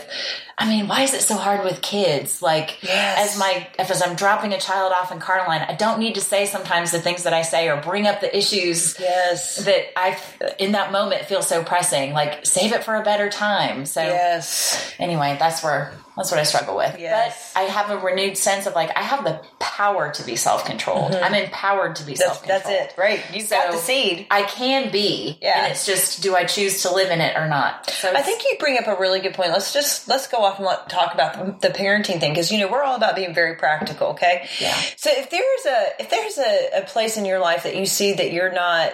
I 0.58 0.68
mean, 0.68 0.88
why 0.88 1.02
is 1.02 1.14
it 1.14 1.22
so 1.22 1.36
hard 1.36 1.64
with 1.64 1.82
kids? 1.82 2.42
Like 2.42 2.82
Yes. 2.84 3.32
as 3.34 3.40
my, 3.40 3.68
if 3.78 3.92
as 3.92 4.02
I'm 4.02 4.16
dropping 4.16 4.54
a 4.54 4.60
child 4.60 4.94
off 4.94 5.12
in 5.12 5.20
Carline, 5.20 5.62
I 5.68 5.74
don't 5.74 6.00
need 6.00 6.16
to 6.16 6.22
say 6.22 6.46
sometimes 6.46 6.92
the 6.92 7.00
things 7.02 7.24
that 7.24 7.34
I 7.34 7.42
say 7.42 7.70
or 7.70 7.78
bring 7.82 8.08
up 8.08 8.22
the 8.22 8.36
issues 8.36 8.98
Yes. 9.00 9.58
that 9.66 9.98
I, 10.00 10.18
in 10.60 10.72
that 10.74 10.92
moment, 10.92 11.26
feel 11.26 11.42
so 11.42 11.64
pressing. 11.64 12.14
Like 12.14 12.46
save 12.46 12.74
it 12.74 12.84
for 12.84 12.96
a 12.96 13.04
better 13.04 13.30
time. 13.30 13.86
So 13.86 14.02
Yes. 14.02 14.94
anyway, 15.00 15.38
that's 15.40 15.64
where 15.64 15.92
that's 16.16 16.32
what 16.32 16.40
I 16.40 16.44
struggle 16.44 16.76
with. 16.78 17.00
Yes. 17.00 17.52
But 17.54 17.60
I 17.62 17.64
have 17.64 17.90
a 17.90 17.98
renewed 17.98 18.38
sense 18.38 18.66
of 18.68 18.74
like 18.76 18.96
I 18.96 19.02
have 19.02 19.24
the 19.24 19.42
power 19.60 20.12
to 20.12 20.24
be 20.26 20.36
self 20.36 20.66
controlled. 20.66 21.16
I'm 21.16 21.34
empowered 21.34 21.96
to 21.98 22.04
be 22.06 22.14
Mm-hmm. 22.14 22.22
Self 22.22 22.44
controlled. 22.44 22.64
that's 22.66 22.94
it. 22.94 23.00
Right. 23.00 23.22
You've 23.34 23.50
got 23.50 23.72
the 23.72 23.78
seed. 23.78 24.28
I 24.30 24.44
can 24.44 24.92
be. 24.92 25.38
Yeah. 25.42 25.64
And 25.64 25.72
it's 25.72 25.86
just 25.86 26.22
do 26.22 26.36
I 26.36 26.44
choose 26.46 26.84
to 26.84 26.94
live 26.94 27.10
in 27.10 27.22
it 27.22 27.36
or 27.36 27.48
not? 27.48 27.90
So 27.90 28.12
I 28.14 28.22
think 28.22 28.44
you 28.44 28.56
bring 28.60 28.78
up 28.78 28.88
a 28.88 29.00
really 29.00 29.20
good 29.20 29.34
point. 29.34 29.50
Let's 29.50 29.74
just 29.74 30.08
let's 30.08 30.28
go 30.28 30.38
off 30.44 30.58
and 30.58 30.66
let, 30.68 30.90
talk 30.90 31.14
about 31.14 31.60
the, 31.62 31.70
the 31.70 31.74
parenting 31.74 32.20
thing 32.20 32.32
because 32.32 32.52
you 32.52 32.60
know 32.60 32.72
we're 32.72 32.84
all 32.84 32.96
about 32.96 33.16
being 33.16 33.34
very 33.34 33.56
practical. 33.56 34.10
Okay. 34.10 34.48
Yeah. 34.60 34.76
So 34.98 35.10
if 35.12 35.30
there's 35.32 35.66
a 35.66 36.02
if 36.02 36.10
there's 36.10 36.38
a, 36.38 36.82
a 36.84 36.86
place 36.86 37.18
in 37.18 37.26
your 37.26 37.40
life 37.40 37.64
that 37.64 37.76
you 37.76 37.86
see 37.86 38.14
that 38.14 38.32
you're 38.32 38.52
not 38.54 38.94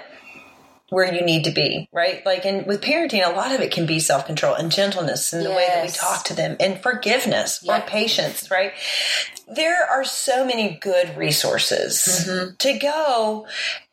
where 0.90 1.14
you 1.14 1.22
need 1.22 1.44
to 1.46 1.52
be, 1.52 1.88
right? 1.94 2.26
Like, 2.26 2.46
and 2.46 2.66
with 2.66 2.82
parenting, 2.82 3.26
a 3.26 3.32
lot 3.36 3.52
of 3.54 3.62
it 3.62 3.72
can 3.72 3.86
be 3.86 4.00
self 4.00 4.26
control 4.26 4.54
and 4.56 4.72
gentleness 4.72 5.34
in 5.34 5.44
the 5.44 5.50
way 5.52 5.66
that 5.68 5.84
we 5.86 5.92
talk 5.92 6.24
to 6.26 6.34
them 6.34 6.58
and 6.60 6.82
forgiveness 6.82 7.64
or 7.68 7.80
patience, 7.82 8.50
right? 8.52 8.74
There 9.48 9.84
are 9.90 10.04
so 10.04 10.46
many 10.46 10.78
good 10.82 11.18
resources 11.18 12.26
Mm-hmm. 12.28 12.56
to 12.58 12.80
go 12.80 13.48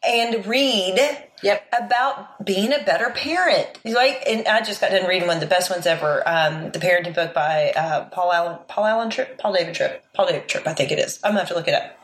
and 0.07 0.47
read 0.47 1.23
Yep. 1.43 1.67
about 1.83 2.45
being 2.47 2.73
a 2.73 2.83
better 2.83 3.11
parent. 3.11 3.67
Like, 3.85 4.23
and 4.27 4.49
I 4.49 4.63
just 4.63 4.81
got 4.81 4.91
done 4.91 5.07
reading 5.07 5.29
one 5.29 5.37
of 5.37 5.41
the 5.43 5.47
best 5.47 5.71
ones 5.71 5.87
ever, 5.87 6.23
um, 6.27 6.71
the 6.71 6.79
parenting 6.79 7.15
book 7.15 7.35
by 7.35 7.73
uh, 7.77 8.07
Paul 8.07 8.33
Allen, 8.33 8.59
Paul 8.69 8.87
Allen 8.87 9.11
Tripp, 9.11 9.39
Paul 9.39 9.53
David 9.53 9.75
Tripp, 9.75 10.03
Paul 10.15 10.27
David 10.29 10.49
Tripp. 10.49 10.67
I 10.67 10.73
think 10.73 10.93
it 10.93 10.99
is. 10.99 11.21
I'm 11.23 11.31
gonna 11.33 11.41
have 11.41 11.49
to 11.49 11.55
look 11.55 11.69
it 11.69 11.75
up. 11.75 11.99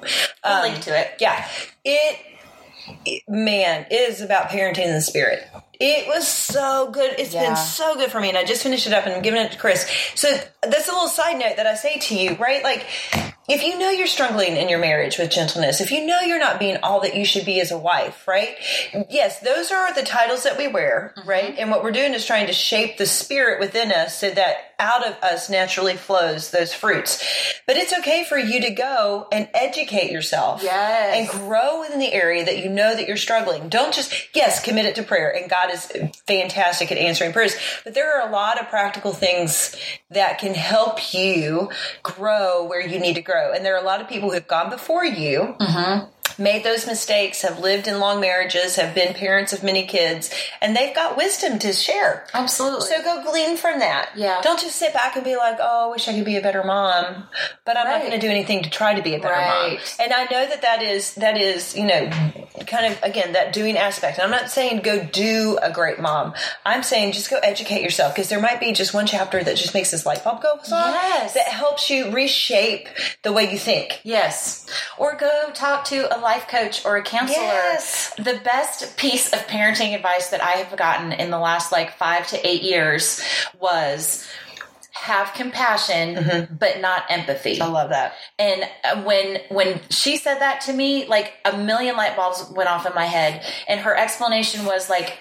I'll 0.45 0.63
Um, 0.65 0.71
link 0.73 0.85
to 0.85 0.99
it. 0.99 1.13
yeah, 1.19 1.49
it, 1.85 2.19
it- 3.05 3.23
man, 3.29 3.87
it 3.91 3.95
is 3.95 4.21
about 4.21 4.51
parenting 4.51 4.87
in 4.87 4.93
the 4.93 5.01
spirit. 5.01 5.47
It 5.81 6.07
was 6.07 6.29
so 6.29 6.91
good. 6.93 7.17
It's 7.19 7.35
Yeah. 7.35 7.47
been 7.47 7.57
so 7.57 7.97
good 7.97 8.13
for 8.13 8.21
me, 8.21 8.29
and 8.29 8.39
I 8.39 8.45
just 8.45 8.63
finished 8.63 8.87
it 8.87 8.93
up 8.93 9.05
and 9.05 9.15
I'm 9.15 9.23
giving 9.23 9.41
it 9.43 9.53
to 9.53 9.59
Chris. 9.59 9.87
So 10.15 10.31
that's 10.63 10.89
a 10.89 10.93
little 10.93 11.09
side 11.09 11.39
note 11.39 11.57
that 11.57 11.67
I 11.67 11.75
say 11.75 11.99
to 11.99 12.15
you, 12.15 12.35
right? 12.35 12.63
Like, 12.63 12.87
if 13.49 13.65
you 13.65 13.77
know 13.79 13.91
you're 13.91 14.07
struggling 14.07 14.57
in 14.57 14.69
your 14.69 14.79
marriage 14.79 15.19
with 15.19 15.31
gentleness, 15.31 15.81
if 15.81 15.91
you 15.91 16.07
know 16.07 16.21
you're 16.21 16.39
not 16.39 16.61
being 16.61 16.77
all 16.85 17.01
that 17.01 17.17
you 17.17 17.25
should 17.25 17.45
be 17.45 17.61
as 17.61 17.73
a 17.73 17.79
wife, 17.79 18.29
right? 18.29 18.57
Yes, 19.11 19.41
those 19.41 19.73
are 19.73 19.93
the 19.93 20.03
titles 20.03 20.45
that 20.45 20.57
we 20.57 20.69
wear, 20.69 21.13
mm-hmm. 21.19 21.29
right? 21.29 21.55
And 21.59 21.71
what 21.71 21.83
we're 21.83 21.91
doing 21.91 22.15
is 22.15 22.25
trying 22.25 22.47
to 22.47 22.53
shape 22.53 22.99
the 22.99 23.07
spirit 23.07 23.59
within 23.59 23.91
us 23.91 24.17
so 24.17 24.31
that 24.31 24.72
out 24.83 25.07
of 25.07 25.15
us 25.23 25.49
naturally 25.49 25.95
flows 25.97 26.51
those 26.51 26.75
fruits. 26.75 27.23
But 27.67 27.77
it's 27.77 27.93
okay 28.01 28.25
for 28.25 28.37
you 28.37 28.61
to 28.63 28.71
go 28.73 29.29
and 29.31 29.49
educate 29.55 30.11
yourself 30.11 30.63
Yes. 30.63 31.17
and 31.31 31.41
grow 31.41 31.85
in 31.85 31.99
the 32.01 32.13
area 32.13 32.45
that 32.45 32.59
you 32.59 32.69
know 32.69 32.95
that 32.95 33.07
you're 33.07 33.17
struggling. 33.17 33.69
Don't 33.69 33.95
just, 33.95 34.13
yes, 34.35 34.63
commit 34.63 34.85
it 34.87 34.97
to 34.97 35.03
prayer. 35.05 35.31
And 35.35 35.49
God 35.49 35.71
is 35.73 35.87
fantastic 36.27 36.91
at 36.91 36.99
answering 36.99 37.33
prayers. 37.33 37.55
But 37.85 37.95
there 37.95 38.21
are 38.21 38.29
a 38.29 38.33
lot 38.33 38.61
of 38.61 38.69
practical 38.69 39.13
things 39.13 39.77
that 40.11 40.39
can 40.39 40.55
help 40.55 41.15
you 41.15 41.71
grow 42.03 42.65
where 42.65 42.85
you 42.85 42.99
need 42.99 43.15
to 43.15 43.23
grow. 43.23 43.53
And 43.53 43.65
there 43.65 43.75
are 43.77 43.81
a 43.83 43.87
lot 43.87 44.01
of 44.01 44.09
people 44.09 44.29
who 44.31 44.35
have 44.35 44.49
gone 44.49 44.69
before 44.71 45.05
you. 45.05 45.55
Mm-hmm. 45.61 46.07
Made 46.39 46.65
those 46.65 46.87
mistakes, 46.87 47.43
have 47.43 47.59
lived 47.59 47.87
in 47.89 47.99
long 48.01 48.21
marriages, 48.21 48.77
have 48.77 48.95
been 48.95 49.15
parents 49.15 49.53
of 49.53 49.63
many 49.63 49.87
kids, 49.87 50.33
and 50.61 50.77
they've 50.77 50.95
got 50.95 51.17
wisdom 51.17 51.59
to 51.61 51.73
share. 51.73 52.27
Absolutely. 52.35 52.87
So 52.87 53.03
go 53.03 53.23
glean 53.31 53.57
from 53.57 53.79
that. 53.81 54.11
Yeah. 54.17 54.41
Don't 54.43 54.61
just 54.61 54.77
sit 54.77 54.93
back 54.93 55.17
and 55.17 55.25
be 55.25 55.37
like, 55.37 55.59
oh, 55.61 55.89
I 55.89 55.91
wish 55.93 56.09
I 56.09 56.15
could 56.15 56.25
be 56.25 56.37
a 56.37 56.43
better 56.43 56.65
mom, 56.65 57.25
but 57.65 57.77
I'm 57.77 57.87
not 57.87 58.01
going 58.01 58.13
to 58.13 58.19
do 58.19 58.29
anything 58.31 58.63
to 58.63 58.71
try 58.71 58.95
to 58.95 59.03
be 59.03 59.15
a 59.15 59.21
better 59.21 59.35
mom. 59.35 59.79
And 60.01 60.13
I 60.13 60.25
know 60.25 60.47
that 60.49 60.63
that 60.63 60.83
is, 60.83 61.15
that 61.17 61.37
is, 61.39 61.77
you 61.77 61.87
know, 61.87 62.11
kind 62.67 62.93
of, 62.93 63.03
again, 63.03 63.33
that 63.33 63.53
doing 63.53 63.77
aspect. 63.77 64.19
And 64.19 64.25
I'm 64.25 64.31
not 64.31 64.51
saying 64.51 64.83
go 64.83 65.05
do 65.05 65.59
a 65.63 65.73
great 65.73 66.01
mom. 66.01 66.35
I'm 66.65 66.83
saying 66.83 67.13
just 67.13 67.31
go 67.31 67.39
educate 67.43 67.83
yourself 67.83 68.15
because 68.15 68.29
there 68.29 68.41
might 68.41 68.61
be 68.61 68.73
just 68.73 68.95
one 68.95 69.07
chapter 69.07 69.43
that 69.43 69.57
just 69.57 69.75
makes 69.75 69.91
this 69.91 70.07
light 70.07 70.23
bulb 70.25 70.43
go 70.43 70.49
off 70.53 70.69
Yes. 70.69 71.35
that 71.35 71.47
helps 71.49 71.91
you 71.91 72.11
reshape 72.13 72.89
the 73.23 73.33
way 73.33 73.51
you 73.51 73.59
think. 73.59 74.01
Yes. 74.05 74.67
Or 74.99 75.17
go 75.17 75.51
talk 75.55 75.85
to 75.87 76.15
a 76.17 76.19
life 76.23 76.49
coach 76.49 76.85
or 76.85 76.97
a 76.97 77.03
counselor. 77.03 77.37
Yes. 77.43 78.15
The 78.17 78.41
best 78.45 78.97
piece 78.97 79.33
of 79.33 79.41
parenting 79.47 79.95
advice 79.95 80.29
that 80.31 80.43
I 80.43 80.53
have 80.53 80.77
gotten 80.79 81.13
in 81.13 81.31
the 81.31 81.39
last 81.39 81.73
like 81.73 81.97
five 81.99 82.27
to 82.29 82.47
eight 82.47 82.63
years 82.63 83.23
was 83.61 84.27
have 84.93 85.33
compassion, 85.35 86.47
but 86.61 86.81
not 86.81 87.05
empathy. 87.11 87.61
I 87.61 87.67
love 87.67 87.89
that. 87.91 88.15
And 88.39 88.63
uh, 88.85 89.03
when 89.03 89.41
when 89.49 89.81
she 89.91 90.17
said 90.17 90.39
that 90.39 90.61
to 90.63 90.73
me, 90.73 91.07
like 91.07 91.33
a 91.45 91.57
million 91.57 91.97
light 91.97 92.15
bulbs 92.15 92.45
went 92.55 92.69
off 92.69 92.87
in 92.87 92.95
my 92.95 93.07
head. 93.07 93.45
And 93.67 93.81
her 93.81 93.97
explanation 93.97 94.65
was 94.65 94.89
like, 94.89 95.19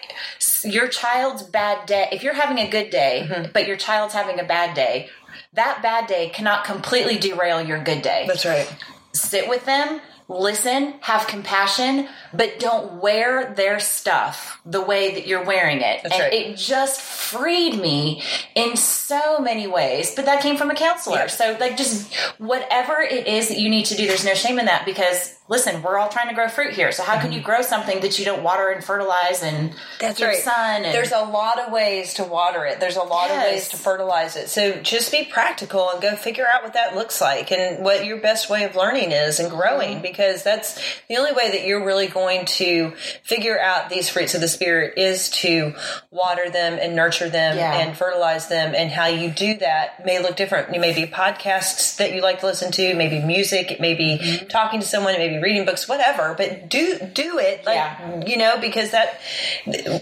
your 0.64 0.88
child's 0.88 1.42
bad 1.42 1.88
day. 1.88 2.10
If 2.12 2.22
you're 2.22 2.36
having 2.36 2.60
a 2.60 2.70
good 2.70 2.92
day, 2.92 3.28
Mm-hmm. 3.28 3.52
but 3.54 3.66
your 3.66 3.78
child's 3.78 4.14
having 4.14 4.40
a 4.40 4.44
bad 4.44 4.76
day, 4.76 5.10
that 5.54 5.80
bad 5.82 6.06
day 6.08 6.30
cannot 6.30 6.64
completely 6.66 7.18
derail 7.18 7.62
your 7.62 7.84
good 7.84 8.02
day. 8.04 8.26
That's 8.28 8.46
right. 8.46 8.72
Sit 9.14 9.50
with 9.50 9.66
them. 9.66 10.00
Listen, 10.40 10.94
have 11.02 11.28
compassion, 11.28 12.08
but 12.34 12.60
don't 12.60 13.02
wear 13.02 13.54
their 13.54 13.80
stuff 13.80 14.62
the 14.66 14.82
way 14.82 15.14
that 15.16 15.28
you're 15.28 15.44
wearing 15.44 15.82
it. 15.82 16.02
That's 16.04 16.16
and 16.16 16.22
right. 16.22 16.34
it 16.34 16.58
just 16.58 17.02
freed 17.02 17.80
me 17.80 18.24
in 18.56 18.78
so 18.78 19.40
many 19.40 19.68
ways. 19.68 20.16
But 20.16 20.26
that 20.26 20.42
came 20.42 20.56
from 20.56 20.72
a 20.72 20.76
counselor. 20.76 21.18
Yeah. 21.18 21.28
So, 21.28 21.58
like, 21.60 21.76
just 21.76 22.14
whatever 22.38 23.02
it 23.02 23.28
is 23.28 23.50
that 23.50 23.60
you 23.60 23.70
need 23.70 23.86
to 23.86 23.96
do, 23.96 24.08
there's 24.08 24.26
no 24.26 24.34
shame 24.34 24.58
in 24.58 24.66
that 24.66 24.86
because, 24.86 25.36
listen, 25.52 25.82
we're 25.84 26.00
all 26.00 26.10
trying 26.10 26.30
to 26.30 26.34
grow 26.34 26.48
fruit 26.48 26.72
here. 26.74 26.92
So, 26.92 27.04
how 27.04 27.20
can 27.22 27.32
you 27.32 27.42
grow 27.42 27.62
something 27.62 28.00
that 28.02 28.18
you 28.18 28.26
don't 28.26 28.42
water 28.42 28.70
and 28.70 28.84
fertilize 28.84 29.44
and 29.44 29.70
Mm-hmm. 29.72 29.78
That's 30.00 30.18
give 30.18 30.30
right. 30.30 30.38
sun? 30.38 30.86
And, 30.86 30.96
There's 30.96 31.12
a 31.12 31.22
lot 31.24 31.60
of 31.60 31.72
ways 31.72 32.16
to 32.16 32.24
water 32.24 32.66
it. 32.66 32.80
There's 32.80 32.96
a 32.96 33.04
lot 33.04 33.30
of 33.30 33.38
ways 33.44 33.68
to 33.70 33.78
fertilize 33.78 34.36
it. 34.36 34.48
So 34.50 34.82
just 34.82 35.12
be 35.12 35.26
practical 35.26 35.90
and 35.92 36.02
go 36.02 36.16
figure 36.16 36.46
out 36.48 36.64
what 36.64 36.74
that 36.74 36.96
looks 36.96 37.20
like 37.22 37.52
and 37.52 37.84
what 37.84 38.06
your 38.06 38.18
best 38.18 38.50
way 38.50 38.64
of 38.64 38.76
learning 38.76 39.12
is 39.12 39.40
and 39.40 39.50
growing 39.52 39.82
Mm-hmm. 39.96 40.02
because 40.02 40.42
that's 40.44 40.80
the 41.10 41.18
only 41.18 41.34
way 41.34 41.52
that 41.52 41.66
you're 41.66 41.86
really 41.86 42.08
going 42.08 42.46
to 42.46 42.94
figure 43.24 43.60
out 43.60 43.90
these 43.90 44.08
fruits 44.10 44.34
of 44.36 44.42
the 44.42 44.48
spirit 44.48 44.98
is 44.98 45.30
to 45.42 45.74
water 46.12 46.50
them 46.50 46.78
and 46.82 46.96
nurture 46.96 47.30
them 47.30 47.58
Yeah. 47.58 47.74
and 47.80 47.98
fertilize 47.98 48.48
them 48.48 48.74
and 48.74 48.90
how 48.90 49.08
you 49.08 49.30
do 49.30 49.58
that 49.58 50.06
may 50.06 50.20
look 50.22 50.36
different. 50.38 50.74
It 50.74 50.80
may 50.80 50.94
be 50.94 51.06
podcasts 51.12 51.98
that 51.98 52.14
you 52.14 52.22
like 52.22 52.40
to 52.40 52.46
listen 52.46 52.72
to, 52.74 52.96
maybe 52.96 53.20
music, 53.20 53.70
it 53.72 53.82
may 53.82 53.94
be 53.96 54.20
Mm-hmm. 54.22 54.48
talking 54.48 54.80
to 54.80 54.86
someone, 54.88 55.14
it 55.16 55.20
may 55.20 55.30
be 55.30 55.41
reading 55.42 55.66
books, 55.66 55.88
whatever, 55.88 56.34
but 56.38 56.70
do 56.70 57.00
do 57.14 57.40
it 57.40 57.66
like 57.66 57.76
Yeah. 57.76 58.24
you 58.26 58.38
know 58.38 58.60
because 58.60 58.92
that 58.92 59.20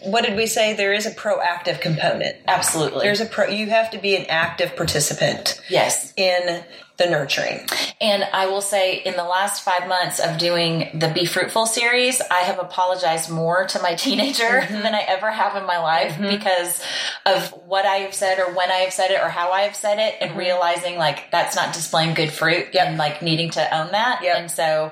what 0.03 0.24
did 0.25 0.36
we 0.36 0.46
say 0.48 0.74
there 0.74 0.93
is 0.93 1.05
a 1.05 1.12
proactive 1.12 1.81
component 1.81 2.36
absolutely. 2.48 3.01
there's 3.05 3.22
a 3.22 3.25
pro 3.25 3.48
you 3.48 3.67
have 3.67 3.91
to 3.91 3.98
be 3.98 4.15
an 4.15 4.25
active 4.29 4.75
participant 4.75 5.62
yes. 5.69 6.13
in 6.17 6.63
the 7.00 7.10
nurturing 7.10 7.65
And 8.00 8.24
I 8.32 8.46
will 8.46 8.62
say, 8.62 8.98
in 8.98 9.15
the 9.15 9.24
last 9.24 9.63
five 9.63 9.88
months 9.88 10.20
of 10.20 10.38
doing 10.38 10.89
the 10.94 11.08
Be 11.10 11.25
Fruitful 11.25 11.65
series, 11.65 12.22
I 12.29 12.41
have 12.41 12.60
apologized 12.60 13.29
more 13.32 13.65
to 13.68 13.82
my 13.82 13.96
teenager 14.06 14.44
Mm-hmm. 14.44 14.84
than 14.84 14.94
I 14.94 15.01
ever 15.08 15.32
have 15.32 15.56
in 15.56 15.65
my 15.65 15.79
life 15.79 16.18
because 16.20 16.82
of 17.25 17.50
what 17.65 17.86
I 17.86 17.98
have 18.06 18.13
said 18.13 18.38
or 18.39 18.53
when 18.53 18.70
I 18.70 18.79
have 18.86 18.94
said 18.94 19.10
it 19.12 19.20
or 19.22 19.29
how 19.29 19.51
I 19.51 19.62
have 19.62 19.75
said 19.75 19.98
it, 19.98 20.13
Mm-hmm. 20.20 20.24
and 20.29 20.38
realizing 20.38 20.98
like 20.98 21.32
that's 21.32 21.56
not 21.56 21.74
displaying 21.74 22.13
good 22.13 22.32
fruit 22.32 22.75
and 22.75 22.98
like 22.98 23.22
needing 23.24 23.50
to 23.51 23.62
own 23.77 23.91
that. 23.94 24.22
Yep. 24.24 24.38
And 24.38 24.51
so, 24.51 24.91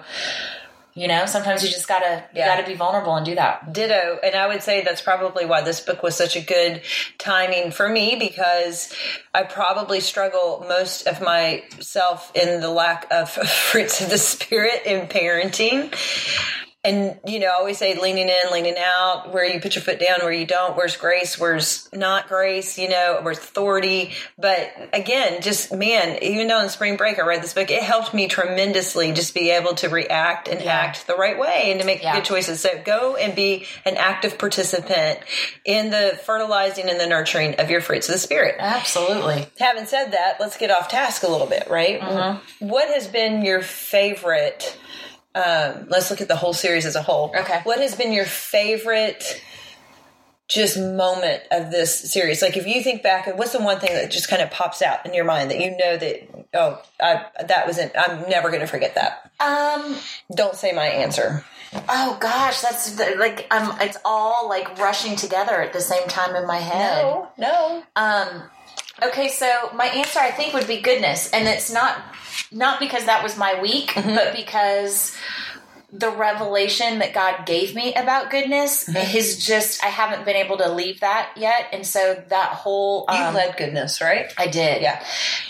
you 0.98 1.08
know, 1.08 1.28
sometimes 1.28 1.64
you 1.64 1.70
just 1.70 1.88
gotta 1.88 2.24
you 2.34 2.40
Yeah. 2.40 2.56
gotta 2.56 2.68
be 2.68 2.74
vulnerable 2.74 3.16
and 3.16 3.24
do 3.26 3.36
that. 3.36 3.72
ditto 3.72 4.18
and 4.24 4.34
i 4.36 4.48
would 4.48 4.64
say 4.64 4.84
that's 4.84 5.02
probably 5.02 5.46
why 5.46 5.62
this 5.62 5.80
book 5.80 6.02
was 6.02 6.16
such 6.16 6.36
a 6.36 6.42
good 6.42 6.82
timing 7.20 7.70
for 7.72 7.88
me 7.88 8.16
because 8.18 8.92
i 9.34 9.44
probably 9.44 10.00
struggle 10.00 10.66
most 10.68 11.06
of 11.06 11.22
myself 11.22 12.32
in 12.34 12.62
the 12.62 12.70
lack 12.70 13.06
of 13.12 13.30
fruits 13.70 14.02
of 14.02 14.10
the 14.10 14.18
spirit 14.18 14.82
in 14.86 15.08
parenting 15.08 15.94
and 16.88 17.20
you 17.26 17.40
know, 17.40 17.48
I 17.48 17.54
always 17.56 17.78
say 17.78 18.00
leaning 18.00 18.30
in, 18.30 18.52
leaning 18.52 18.76
out, 18.78 19.34
where 19.34 19.46
you 19.46 19.60
put 19.60 19.76
your 19.76 19.84
foot 19.84 20.00
down, 20.00 20.20
where 20.22 20.32
you 20.32 20.46
don't, 20.46 20.76
where's 20.78 20.96
grace, 20.98 21.38
where's 21.40 21.90
not 21.94 22.28
grace, 22.28 22.78
you 22.78 22.90
know, 22.90 23.20
where's 23.22 23.38
authority. 23.38 24.12
But 24.38 24.72
again, 24.94 25.42
just 25.42 25.74
man, 25.74 26.22
even 26.24 26.48
though 26.48 26.62
in 26.62 26.70
spring 26.70 26.98
break 26.98 27.20
I 27.20 27.24
read 27.24 27.44
this 27.44 27.54
book, 27.54 27.70
it 27.70 27.84
helped 27.84 28.14
me 28.14 28.28
tremendously 28.28 29.12
just 29.12 29.34
be 29.34 29.52
able 29.52 29.76
to 29.76 29.90
react 29.90 30.48
and 30.48 30.62
act 30.64 31.08
the 31.08 31.16
right 31.16 31.38
way 31.38 31.72
and 31.72 31.80
to 31.80 31.86
make 31.86 32.02
Yeah. 32.02 32.16
good 32.16 32.26
choices. 32.26 32.62
So 32.62 32.70
go 32.84 33.16
and 33.16 33.36
be 33.36 33.66
an 33.86 33.98
active 33.98 34.38
participant 34.38 35.20
in 35.66 35.90
the 35.90 36.20
fertilizing 36.24 36.90
and 36.90 37.00
the 37.00 37.08
nurturing 37.08 37.56
of 37.56 37.70
your 37.70 37.82
fruits 37.82 38.08
of 38.08 38.14
the 38.14 38.20
spirit. 38.20 38.56
Absolutely. 38.60 39.48
Having 39.60 39.86
said 39.88 40.12
that, 40.12 40.38
let's 40.40 40.58
get 40.58 40.72
off 40.72 40.90
task 40.90 41.24
a 41.24 41.28
little 41.28 41.48
bit, 41.48 41.68
right? 41.70 42.00
Mm-hmm. 42.00 42.68
What 42.68 42.90
has 42.90 43.08
been 43.08 43.44
your 43.44 43.62
favorite? 43.62 44.78
Um, 45.38 45.86
let's 45.90 46.10
look 46.10 46.22
at 46.22 46.28
the 46.28 46.36
whole 46.36 46.54
series 46.54 46.86
as 46.86 46.96
a 46.96 47.02
whole. 47.02 47.32
Okay. 47.38 47.62
What 47.64 47.80
has 47.80 47.96
been 47.96 48.12
your 48.12 48.26
favorite? 48.26 49.42
Just 50.48 50.80
moment 50.80 51.44
of 51.52 51.72
this 51.72 52.12
series. 52.12 52.42
Like 52.42 52.56
if 52.56 52.66
you 52.66 52.82
think 52.82 53.04
back, 53.04 53.28
what's 53.38 53.52
the 53.52 53.62
one 53.62 53.80
thing 53.80 53.94
that 53.94 54.10
just 54.10 54.30
kind 54.30 54.42
of 54.42 54.50
pops 54.50 54.82
out 54.82 55.06
in 55.06 55.14
your 55.14 55.26
mind 55.26 55.52
that 55.52 55.60
you 55.60 55.72
know 55.72 55.98
that 55.98 56.48
oh, 56.54 56.82
I, 57.02 57.26
that 57.46 57.68
wasn't. 57.68 57.92
I'm 57.98 58.30
never 58.30 58.48
going 58.50 58.62
to 58.62 58.68
forget 58.68 58.96
that. 58.96 59.30
Um. 59.42 59.98
Don't 60.34 60.56
say 60.56 60.72
my 60.72 60.86
answer. 60.86 61.44
Oh 61.90 62.18
gosh, 62.22 62.62
that's 62.62 62.96
the, 62.96 63.16
like 63.18 63.46
um. 63.52 63.78
It's 63.82 63.98
all 64.06 64.48
like 64.48 64.80
rushing 64.80 65.18
together 65.18 65.62
at 65.62 65.74
the 65.74 65.82
same 65.82 66.08
time 66.08 66.34
in 66.38 66.48
my 66.48 66.60
head. 66.60 67.04
No, 67.04 67.28
no. 67.38 67.84
Um, 67.98 68.44
okay, 69.04 69.30
so 69.30 69.72
my 69.74 69.86
answer 69.86 70.20
I 70.20 70.32
think 70.32 70.54
would 70.54 70.68
be 70.68 70.82
goodness, 70.82 71.32
and 71.32 71.48
it's 71.48 71.72
not 71.72 72.02
not 72.52 72.80
because 72.80 73.06
that 73.06 73.24
was 73.24 73.38
my 73.38 73.60
week, 73.62 73.94
but 73.96 74.36
because 74.36 75.16
the 75.92 76.12
revelation 76.12 77.00
that 77.00 77.14
God 77.14 77.46
gave 77.46 77.74
me 77.74 77.94
about 77.94 78.30
goodness 78.30 78.90
is 78.90 79.44
just 79.46 79.84
I 79.84 79.88
haven't 79.88 80.26
been 80.26 80.36
able 80.36 80.58
to 80.58 80.72
leave 80.72 81.00
that 81.00 81.32
yet, 81.38 81.68
and 81.72 81.86
so 81.86 82.22
that 82.30 82.50
whole 82.50 83.06
You 83.10 83.18
um, 83.18 83.34
led 83.34 83.58
goodness, 83.58 84.02
right? 84.02 84.32
I 84.38 84.48
did, 84.48 84.82
Yeah. 84.82 85.04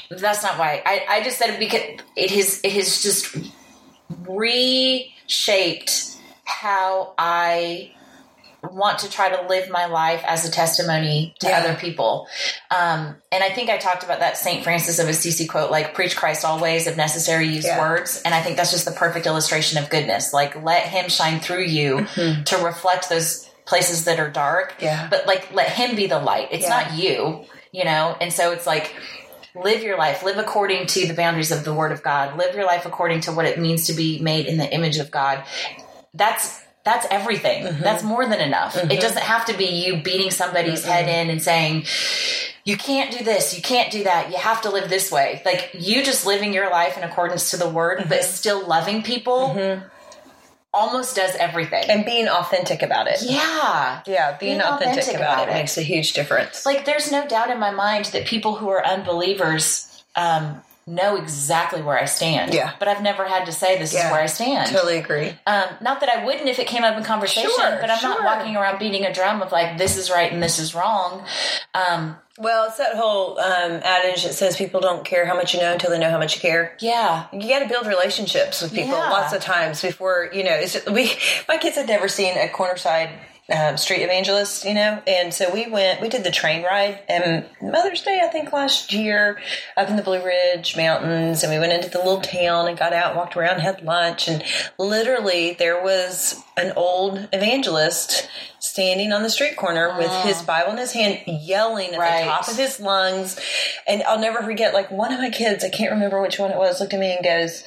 That's 0.10 0.44
not 0.44 0.58
why. 0.58 0.82
I 0.86 1.06
I 1.10 1.24
just 1.24 1.38
said 1.38 1.50
it 1.50 1.60
because 1.60 1.82
it 2.16 2.32
has 2.32 2.62
it 2.64 2.72
has 2.72 3.02
just 3.02 3.36
reshaped 4.26 6.18
how 6.46 7.14
I 7.18 7.92
want 8.64 9.00
to 9.00 9.10
try 9.10 9.30
to 9.30 9.48
live 9.48 9.70
my 9.70 9.86
life 9.86 10.24
as 10.26 10.46
a 10.48 10.52
testimony 10.52 11.36
to 11.40 11.48
Yeah. 11.48 11.60
other 11.60 11.76
people. 11.76 12.28
Um, 12.72 13.16
and 13.32 13.44
I 13.44 13.50
think 13.50 13.70
I 13.70 13.78
talked 13.78 14.04
about 14.04 14.20
that 14.20 14.38
St. 14.38 14.64
Francis 14.64 15.00
of 15.00 15.08
Assisi 15.08 15.46
quote, 15.48 15.70
like, 15.72 15.94
preach 15.94 16.16
Christ 16.16 16.44
always, 16.44 16.88
if 16.88 16.98
necessary, 16.98 17.48
use 17.48 17.66
Yeah. 17.66 17.80
words. 17.80 18.22
And 18.26 18.34
I 18.34 18.42
think 18.42 18.58
that's 18.58 18.72
just 18.72 18.86
the 18.86 18.92
perfect 18.92 19.26
illustration 19.26 19.78
of 19.78 19.90
goodness. 19.90 20.34
Like, 20.34 20.62
let 20.64 20.84
him 20.84 21.10
shine 21.10 21.40
through 21.40 21.66
you 21.66 22.08
to 22.46 22.58
reflect 22.58 23.10
those 23.10 23.48
places 23.66 24.06
that 24.06 24.20
are 24.20 24.30
dark. 24.30 24.74
Mm-hmm. 24.74 24.86
Yeah. 24.86 25.08
But, 25.10 25.28
like, 25.28 25.50
let 25.54 25.70
him 25.70 25.96
be 25.96 26.08
the 26.08 26.20
light. 26.20 26.50
It's 26.52 26.64
Yeah. 26.64 26.70
not 26.70 26.94
you, 26.94 27.46
you 27.72 27.86
know? 27.86 28.16
And 28.20 28.34
so 28.34 28.52
it's 28.52 28.66
like, 28.66 28.94
live 29.56 29.82
your 29.82 29.98
life 29.98 30.22
live 30.22 30.38
according 30.38 30.86
to 30.86 31.08
the 31.08 31.16
boundaries 31.16 31.52
of 31.52 31.64
the 31.64 31.74
word 31.74 31.92
of 31.92 32.04
god 32.04 32.38
live 32.38 32.54
your 32.54 32.64
life 32.64 32.86
according 32.86 33.20
to 33.20 33.32
what 33.32 33.44
it 33.44 33.58
means 33.58 33.88
to 33.88 33.94
be 33.94 34.20
made 34.20 34.46
in 34.46 34.58
the 34.60 34.72
image 34.72 35.00
of 35.00 35.10
god 35.10 35.44
that's 36.14 36.60
that's 36.90 37.06
everything 37.20 37.60
Mm-hmm. 37.66 37.84
that's 37.88 38.04
more 38.14 38.26
than 38.32 38.40
enough 38.50 38.74
it 38.78 39.00
doesn't 39.06 39.22
have 39.34 39.44
to 39.50 39.54
be 39.64 39.66
you 39.84 39.92
beating 40.10 40.32
somebody's 40.32 40.84
head 40.92 41.08
in 41.18 41.26
and 41.34 41.42
saying 41.50 41.74
you 42.70 42.76
can't 42.90 43.10
do 43.18 43.22
this 43.32 43.56
you 43.58 43.62
can't 43.74 43.90
do 43.98 44.02
that 44.10 44.32
you 44.32 44.38
have 44.38 44.60
to 44.66 44.70
live 44.70 44.88
this 44.90 45.12
way 45.12 45.30
like 45.50 45.72
you 45.88 45.98
just 46.12 46.26
living 46.26 46.52
your 46.54 46.70
life 46.80 46.98
in 46.98 47.04
accordance 47.10 47.52
to 47.52 47.58
the 47.64 47.70
word 47.80 47.98
but 48.12 48.20
Mm-hmm. 48.22 48.32
still 48.42 48.62
loving 48.76 49.00
people 49.04 49.40
almost 50.74 51.16
does 51.16 51.36
everything 51.36 51.84
And 51.90 52.06
being 52.06 52.28
authentic 52.28 52.82
about 52.84 53.08
it. 53.08 53.18
yeah 53.22 54.02
Yeah, 54.06 54.38
being, 54.38 54.58
Being 54.58 54.62
authentic, 54.62 55.00
authentic 55.04 55.16
about, 55.16 55.34
about 55.36 55.48
it, 55.48 55.52
it. 55.52 55.56
makes 55.56 55.78
a 55.78 55.82
huge 55.82 56.14
difference. 56.14 56.66
like 56.66 56.86
there's 56.86 57.12
no 57.12 57.28
doubt 57.28 57.50
in 57.50 57.60
my 57.60 57.72
mind 57.72 58.06
that 58.14 58.26
people 58.28 58.56
who 58.58 58.70
are 58.70 58.86
unbelievers 58.86 60.04
um, 60.16 60.62
know 60.88 61.18
exactly 61.18 61.82
where 61.82 62.00
I 62.00 62.06
stand. 62.06 62.54
Yeah. 62.54 62.72
But 62.80 62.88
I've 62.88 63.02
never 63.04 63.26
had 63.26 63.46
to 63.48 63.52
say 63.52 63.78
this 63.78 63.94
Yeah. 63.94 64.06
is 64.08 64.12
where 64.14 64.22
I 64.22 64.26
stand. 64.28 64.72
totally 64.72 64.98
agree. 64.98 65.34
Um, 65.46 65.66
not 65.82 66.00
that 66.00 66.08
I 66.10 66.24
wouldn't 66.26 66.48
if 66.48 66.60
it 66.60 66.68
came 66.68 66.84
up 66.86 66.98
in 66.98 67.04
conversation, 67.04 67.52
Sure, 67.56 67.78
but 67.82 67.90
I'm 67.92 68.02
not 68.02 68.24
walking 68.24 68.56
around 68.56 68.80
beating 68.80 69.06
a 69.06 69.14
drum 69.14 69.42
of 69.42 69.52
like 69.52 69.78
this 69.78 69.98
is 69.98 70.10
right 70.10 70.32
and 70.32 70.42
this 70.42 70.60
is 70.60 70.74
wrong. 70.74 71.26
Um, 71.74 72.16
Well, 72.40 72.66
it's 72.68 72.78
that 72.78 72.96
whole 72.96 73.38
um, 73.40 73.72
adage 73.84 74.24
that 74.24 74.34
says 74.34 74.56
people 74.56 74.80
don't 74.80 75.04
care 75.04 75.26
how 75.26 75.36
much 75.36 75.54
you 75.54 75.60
know 75.60 75.74
until 75.74 75.90
they 75.90 76.00
know 76.00 76.10
how 76.12 76.20
much 76.20 76.36
you 76.36 76.42
care. 76.42 76.76
yeah. 76.80 77.26
You 77.34 77.50
got 77.50 77.60
to 77.60 77.68
build 77.68 77.86
relationships 77.88 78.62
with 78.62 78.72
people 78.74 78.94
Yeah. 78.98 79.10
lots 79.10 79.34
of 79.34 79.42
times 79.42 79.82
before 79.82 80.30
you 80.32 80.44
know. 80.44 80.54
It's, 80.54 80.86
we 80.86 81.12
my 81.50 81.58
kids 81.58 81.76
had 81.76 81.88
never 81.88 82.08
seen 82.08 82.38
a 82.38 82.48
cornerside 82.48 83.10
um, 83.56 83.78
street 83.78 84.02
evangelist, 84.02 84.66
you 84.66 84.74
know, 84.74 85.02
and 85.08 85.34
so 85.34 85.54
we 85.54 85.68
went. 85.70 86.02
We 86.02 86.10
did 86.10 86.24
the 86.26 86.32
train 86.32 86.64
ride 86.64 87.00
and 87.08 87.46
Mother's 87.62 88.02
Day, 88.02 88.20
I 88.24 88.28
think 88.28 88.52
last 88.52 88.92
year, 88.92 89.40
up 89.78 89.90
in 89.90 89.96
the 89.96 90.02
Blue 90.04 90.22
Ridge 90.24 90.76
Mountains, 90.76 91.44
and 91.44 91.54
we 91.54 91.58
went 91.60 91.72
into 91.72 91.90
the 91.90 92.00
little 92.00 92.20
town 92.22 92.68
and 92.68 92.78
got 92.78 92.92
out, 92.92 93.16
walked 93.16 93.38
around, 93.38 93.62
had 93.62 93.82
lunch, 93.84 94.28
and 94.28 94.44
literally 94.78 95.54
there 95.54 95.82
was 95.82 96.44
an 96.58 96.74
old 96.76 97.30
evangelist 97.32 98.30
standing 98.60 99.14
on 99.14 99.24
the 99.24 99.30
street 99.30 99.56
corner 99.56 99.96
with 99.98 100.12
his 100.24 100.42
Bible 100.42 100.72
in 100.74 100.78
his 100.78 100.92
hand, 100.92 101.20
yelling 101.26 101.94
at 101.94 102.00
Right. 102.00 102.20
the 102.26 102.30
top 102.30 102.48
of 102.50 102.58
his 102.58 102.80
lungs. 102.80 103.40
And 103.88 104.04
I'll 104.04 104.20
never 104.20 104.42
forget, 104.44 104.74
like 104.74 104.92
one 104.92 105.14
of 105.14 105.20
my 105.20 105.30
kids, 105.30 105.64
I 105.64 105.70
can't 105.70 105.92
remember 105.92 106.22
which 106.22 106.38
one 106.40 106.52
it 106.52 106.58
was, 106.58 106.82
looked 106.82 106.94
at 106.94 107.00
me 107.00 107.14
and 107.16 107.24
goes, 107.24 107.64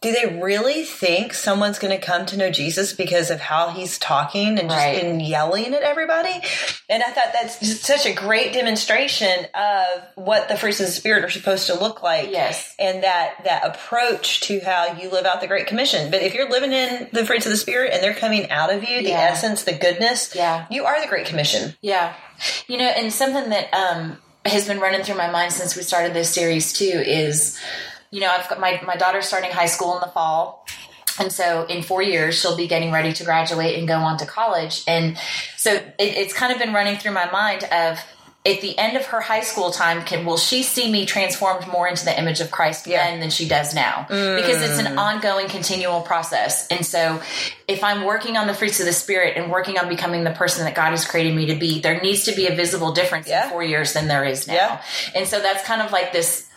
do 0.00 0.12
they 0.12 0.38
really 0.40 0.84
think 0.84 1.34
someone's 1.34 1.80
going 1.80 1.90
to 1.98 2.04
come 2.04 2.24
to 2.26 2.36
know 2.36 2.50
Jesus 2.52 2.92
because 2.92 3.30
of 3.32 3.40
how 3.40 3.70
he's 3.70 3.98
talking 3.98 4.50
and 4.58 4.68
just 4.70 4.76
Right. 4.76 5.02
and 5.02 5.20
yelling 5.20 5.74
at 5.74 5.82
everybody? 5.82 6.40
And 6.88 7.02
I 7.02 7.10
thought 7.10 7.32
that's 7.32 7.58
just 7.58 7.82
such 7.82 8.06
a 8.06 8.12
great 8.12 8.52
demonstration 8.52 9.46
of 9.54 10.02
what 10.14 10.48
the 10.48 10.56
fruits 10.56 10.78
of 10.78 10.86
the 10.86 10.92
spirit 10.92 11.24
are 11.24 11.30
supposed 11.30 11.66
to 11.66 11.74
look 11.74 12.00
like. 12.04 12.30
Yes. 12.30 12.76
And 12.78 13.02
that 13.02 13.42
that 13.44 13.66
approach 13.66 14.42
to 14.42 14.60
how 14.60 14.96
you 15.00 15.10
live 15.10 15.26
out 15.26 15.40
the 15.40 15.48
Great 15.48 15.66
Commission. 15.66 16.12
But 16.12 16.22
if 16.22 16.32
you're 16.32 16.48
living 16.48 16.72
in 16.72 17.08
the 17.12 17.26
fruits 17.26 17.46
of 17.46 17.50
the 17.50 17.58
spirit 17.58 17.92
and 17.92 18.00
they're 18.00 18.14
coming 18.14 18.50
out 18.50 18.72
of 18.72 18.88
you, 18.88 19.02
the 19.02 19.08
Yeah. 19.10 19.30
essence, 19.32 19.64
the 19.64 19.72
goodness, 19.72 20.32
Yeah. 20.32 20.66
you 20.70 20.84
are 20.84 21.00
the 21.00 21.08
Great 21.08 21.26
Commission. 21.26 21.76
Yeah. 21.80 22.12
You 22.68 22.78
know, 22.78 22.84
and 22.86 23.12
something 23.12 23.50
that 23.50 23.74
um, 23.74 24.18
has 24.46 24.68
been 24.68 24.78
running 24.78 25.02
through 25.02 25.16
my 25.16 25.28
mind 25.28 25.52
since 25.52 25.74
we 25.74 25.82
started 25.82 26.14
this 26.14 26.30
series 26.30 26.72
too 26.72 26.84
is, 27.04 27.58
you 28.10 28.20
know, 28.20 28.28
I've 28.28 28.48
got 28.48 28.60
my, 28.60 28.80
my 28.86 28.96
daughter's 28.96 29.26
starting 29.26 29.50
high 29.50 29.66
school 29.66 29.94
in 29.94 30.00
the 30.00 30.08
fall. 30.08 30.66
And 31.20 31.32
so 31.32 31.64
in 31.66 31.82
four 31.82 32.00
years, 32.00 32.40
she'll 32.40 32.56
be 32.56 32.68
getting 32.68 32.92
ready 32.92 33.12
to 33.12 33.24
graduate 33.24 33.76
and 33.78 33.88
go 33.88 33.96
on 33.96 34.18
to 34.18 34.26
college. 34.26 34.84
And 34.86 35.18
so 35.56 35.72
it, 35.72 35.94
it's 35.98 36.32
kind 36.32 36.52
of 36.52 36.58
been 36.58 36.72
running 36.72 36.96
through 36.96 37.12
my 37.12 37.30
mind 37.30 37.64
of, 37.64 37.98
at 38.46 38.60
the 38.62 38.78
end 38.78 38.96
of 38.96 39.04
her 39.06 39.20
high 39.20 39.40
school 39.40 39.70
time, 39.70 40.04
can 40.04 40.24
will 40.24 40.38
she 40.38 40.62
see 40.62 40.90
me 40.90 41.04
transformed 41.04 41.66
more 41.66 41.86
into 41.86 42.04
the 42.04 42.18
image 42.18 42.40
of 42.40 42.50
Christ 42.50 42.86
Yeah. 42.86 43.04
then 43.04 43.20
than 43.20 43.30
she 43.30 43.46
does 43.48 43.74
now? 43.74 44.06
Because 44.08 44.62
it's 44.62 44.78
an 44.78 44.94
mm. 44.94 44.96
ongoing, 44.96 45.48
continual 45.48 46.00
process. 46.00 46.66
And 46.68 46.86
so, 46.86 47.20
if 47.66 47.84
I'm 47.84 48.04
working 48.04 48.36
on 48.36 48.46
the 48.46 48.54
fruits 48.54 48.80
of 48.80 48.86
the 48.86 48.92
spirit 48.92 49.36
and 49.36 49.50
working 49.50 49.78
on 49.78 49.88
becoming 49.88 50.24
the 50.24 50.30
person 50.30 50.64
that 50.64 50.74
God 50.74 50.90
has 50.90 51.04
created 51.04 51.34
me 51.34 51.46
to 51.46 51.56
be, 51.56 51.80
there 51.80 52.00
needs 52.00 52.24
to 52.24 52.34
be 52.34 52.46
a 52.46 52.54
visible 52.54 52.92
difference 52.92 53.28
Yeah. 53.28 53.44
in 53.44 53.50
four 53.50 53.62
years 53.62 53.92
than 53.92 54.08
there 54.08 54.24
is 54.24 54.46
now. 54.46 54.54
Yeah. 54.54 54.82
And 55.14 55.26
so 55.26 55.40
that's 55.40 55.64
kind 55.64 55.82
of 55.82 55.92
like 55.92 56.12
this 56.12 56.47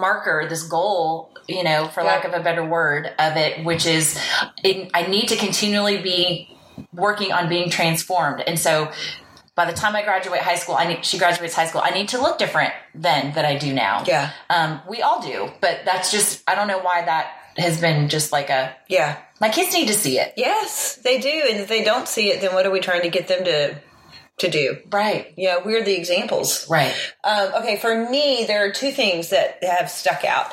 marker, 0.00 0.46
this 0.48 0.62
goal, 0.62 1.32
you 1.48 1.62
know, 1.64 1.88
for 1.88 2.02
lack 2.02 2.24
of 2.24 2.32
a 2.34 2.40
better 2.40 2.64
word, 2.64 3.06
of 3.18 3.36
it, 3.36 3.64
which 3.64 3.86
is 3.86 4.18
it, 4.62 4.90
I 4.94 5.06
need 5.06 5.28
to 5.28 5.36
continually 5.36 5.98
be 6.02 6.50
working 6.92 7.32
on 7.32 7.48
being 7.48 7.70
transformed. 7.70 8.42
And 8.46 8.58
so 8.58 8.90
by 9.54 9.64
the 9.64 9.72
time 9.72 9.96
I 9.96 10.02
graduate 10.02 10.40
high 10.42 10.56
school, 10.56 10.74
I 10.74 10.86
need, 10.86 11.04
she 11.04 11.18
graduates 11.18 11.54
high 11.54 11.66
school, 11.66 11.80
I 11.84 11.90
need 11.90 12.08
to 12.10 12.20
look 12.20 12.38
different 12.38 12.72
then 12.94 13.32
that 13.34 13.44
I 13.44 13.56
do 13.56 13.72
now. 13.72 14.04
Yeah. 14.06 14.30
Um, 14.50 14.80
we 14.88 15.00
all 15.02 15.22
do, 15.22 15.50
but 15.60 15.80
that's 15.84 16.10
just, 16.10 16.42
I 16.46 16.54
don't 16.54 16.68
know 16.68 16.80
why 16.80 17.04
that 17.04 17.30
has 17.56 17.80
been 17.80 18.10
just 18.10 18.32
like 18.32 18.50
a, 18.50 18.76
Yeah. 18.88 19.16
my 19.40 19.48
kids 19.48 19.72
need 19.72 19.88
to 19.88 19.94
see 19.94 20.18
it. 20.18 20.34
Yes, 20.36 20.96
they 20.96 21.18
do. 21.20 21.28
And 21.50 21.58
if 21.60 21.68
they 21.68 21.82
don't 21.82 22.06
see 22.06 22.30
it, 22.30 22.42
then 22.42 22.52
what 22.54 22.66
are 22.66 22.70
we 22.70 22.80
trying 22.80 23.02
to 23.02 23.08
get 23.08 23.28
them 23.28 23.44
to 23.44 23.80
to 24.38 24.50
do? 24.50 24.78
Right. 24.90 25.32
Yeah, 25.36 25.58
we're 25.64 25.82
the 25.82 25.94
examples. 25.94 26.68
Right. 26.68 26.94
Um, 27.24 27.52
okay, 27.62 27.76
for 27.76 28.08
me, 28.10 28.44
there 28.46 28.64
are 28.66 28.72
two 28.72 28.90
things 28.90 29.30
that 29.30 29.62
have 29.62 29.90
stuck 29.90 30.24
out. 30.24 30.52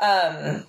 Um, 0.00 0.64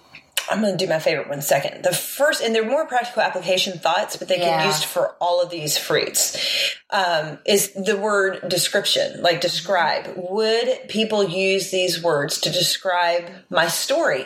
I'm 0.49 0.61
going 0.61 0.77
to 0.77 0.85
do 0.85 0.89
my 0.89 0.99
favorite 0.99 1.29
one 1.29 1.41
second. 1.41 1.83
The 1.83 1.93
first, 1.93 2.43
and 2.43 2.53
they're 2.53 2.69
more 2.69 2.85
practical 2.85 3.21
application 3.21 3.79
thoughts, 3.79 4.17
but 4.17 4.27
they 4.27 4.37
can 4.37 4.59
be 4.59 4.65
used 4.65 4.85
for 4.85 5.15
all 5.21 5.41
of 5.41 5.49
these 5.49 5.77
fruits, 5.77 6.75
um, 6.89 7.39
is 7.45 7.71
the 7.73 7.97
word 7.97 8.49
description, 8.49 9.21
like 9.21 9.39
describe. 9.39 10.13
Would 10.15 10.89
people 10.89 11.23
use 11.23 11.71
these 11.71 12.03
words 12.03 12.41
to 12.41 12.51
describe 12.51 13.29
my 13.49 13.67
story? 13.67 14.25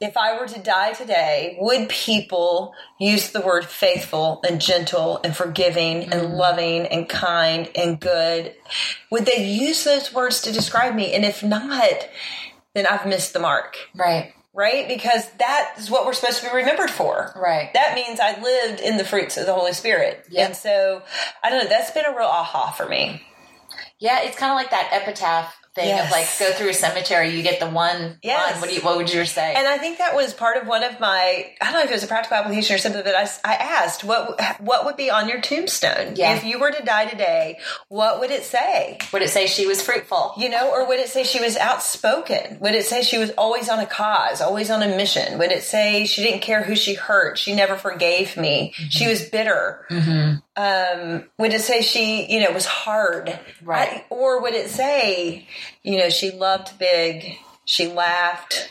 If 0.00 0.16
I 0.16 0.40
were 0.40 0.48
to 0.48 0.58
die 0.58 0.94
today, 0.94 1.58
would 1.60 1.90
people 1.90 2.74
use 2.98 3.32
the 3.32 3.42
word 3.42 3.66
faithful 3.66 4.40
and 4.48 4.58
gentle 4.58 5.20
and 5.22 5.36
forgiving 5.36 6.04
and 6.04 6.12
mm-hmm. 6.22 6.32
loving 6.32 6.86
and 6.86 7.06
kind 7.06 7.68
and 7.74 8.00
good? 8.00 8.54
Would 9.10 9.26
they 9.26 9.46
use 9.46 9.84
those 9.84 10.14
words 10.14 10.40
to 10.42 10.52
describe 10.52 10.94
me? 10.94 11.12
And 11.12 11.22
if 11.22 11.42
not, 11.42 12.08
then 12.74 12.86
I've 12.86 13.06
missed 13.06 13.34
the 13.34 13.40
mark, 13.40 13.76
Right. 13.94 14.32
right? 14.54 14.88
Because 14.88 15.30
that 15.32 15.74
is 15.78 15.90
what 15.90 16.06
we're 16.06 16.14
supposed 16.14 16.40
to 16.42 16.48
be 16.48 16.56
remembered 16.56 16.90
for. 16.90 17.32
Right. 17.36 17.70
That 17.74 17.94
means 17.94 18.20
I 18.20 18.40
lived 18.40 18.80
in 18.80 18.96
the 18.96 19.04
fruits 19.04 19.36
of 19.36 19.44
the 19.44 19.52
Holy 19.52 19.74
Spirit. 19.74 20.24
Yep. 20.30 20.46
And 20.46 20.56
so, 20.56 21.02
I 21.44 21.50
don't 21.50 21.64
know, 21.64 21.68
that's 21.68 21.90
been 21.90 22.06
a 22.06 22.16
real 22.16 22.26
aha 22.26 22.70
for 22.70 22.88
me. 22.88 23.22
Yeah, 23.98 24.22
it's 24.22 24.36
kind 24.38 24.50
of 24.50 24.56
like 24.56 24.70
that 24.70 24.88
epitaph 24.92 25.54
thing 25.74 25.86
Yes. 25.88 26.06
of 26.06 26.10
like 26.10 26.26
go 26.38 26.52
through 26.56 26.70
a 26.70 26.74
cemetery, 26.74 27.30
you 27.30 27.42
get 27.44 27.60
the 27.60 27.68
one 27.68 28.18
Yes. 28.22 28.52
line. 28.52 28.60
What 28.60 28.68
do 28.70 28.74
you, 28.74 28.80
what 28.82 28.96
would 28.96 29.12
you 29.12 29.24
say? 29.24 29.54
And 29.54 29.68
I 29.68 29.78
think 29.78 29.98
that 29.98 30.16
was 30.16 30.34
part 30.34 30.56
of 30.56 30.66
one 30.66 30.82
of 30.82 30.98
my 30.98 31.46
I 31.60 31.64
don't 31.66 31.74
know 31.74 31.80
if 31.84 31.90
it 31.90 31.94
was 31.94 32.02
a 32.02 32.08
practical 32.08 32.38
application 32.38 32.74
or 32.74 32.78
something, 32.78 33.02
but 33.04 33.14
I, 33.14 33.28
I 33.44 33.54
asked 33.54 34.02
what 34.02 34.40
what 34.60 34.84
would 34.84 34.96
be 34.96 35.10
on 35.10 35.28
your 35.28 35.40
tombstone 35.40 36.14
Yeah. 36.16 36.34
if 36.34 36.44
you 36.44 36.58
were 36.58 36.72
to 36.72 36.82
die 36.82 37.06
today. 37.06 37.58
What 37.88 38.18
would 38.20 38.30
it 38.32 38.42
say? 38.42 38.98
would 39.12 39.22
it 39.22 39.30
say 39.30 39.46
she 39.46 39.66
was 39.66 39.80
fruitful? 39.80 40.34
You 40.36 40.48
know, 40.48 40.70
or 40.72 40.86
would 40.88 40.98
it 40.98 41.08
say 41.08 41.22
she 41.24 41.40
was 41.40 41.56
outspoken? 41.56 42.58
Would 42.60 42.74
it 42.74 42.84
say 42.84 43.02
she 43.02 43.18
was 43.18 43.30
always 43.38 43.68
on 43.68 43.78
a 43.78 43.86
cause, 43.86 44.40
always 44.40 44.70
on 44.70 44.82
a 44.82 44.88
mission? 44.88 45.38
Would 45.38 45.52
it 45.52 45.62
say 45.62 46.04
she 46.06 46.22
didn't 46.22 46.40
care 46.42 46.62
who 46.62 46.74
she 46.74 46.94
hurt? 46.94 47.38
She 47.38 47.54
never 47.54 47.76
forgave 47.76 48.36
me. 48.36 48.72
She 48.88 49.06
was 49.06 49.22
bitter. 49.28 49.86
Um, 50.56 51.24
would 51.38 51.54
it 51.54 51.62
say 51.62 51.80
she, 51.80 52.26
you 52.32 52.40
know, 52.40 52.50
was 52.52 52.66
hard? 52.66 53.38
Right. 53.62 53.88
I- 53.88 54.04
or 54.10 54.42
would 54.42 54.54
it 54.54 54.68
say, 54.70 55.46
you 55.82 55.98
know, 55.98 56.10
she 56.10 56.30
loved 56.30 56.78
big, 56.78 57.36
she 57.64 57.88
laughed? 57.88 58.70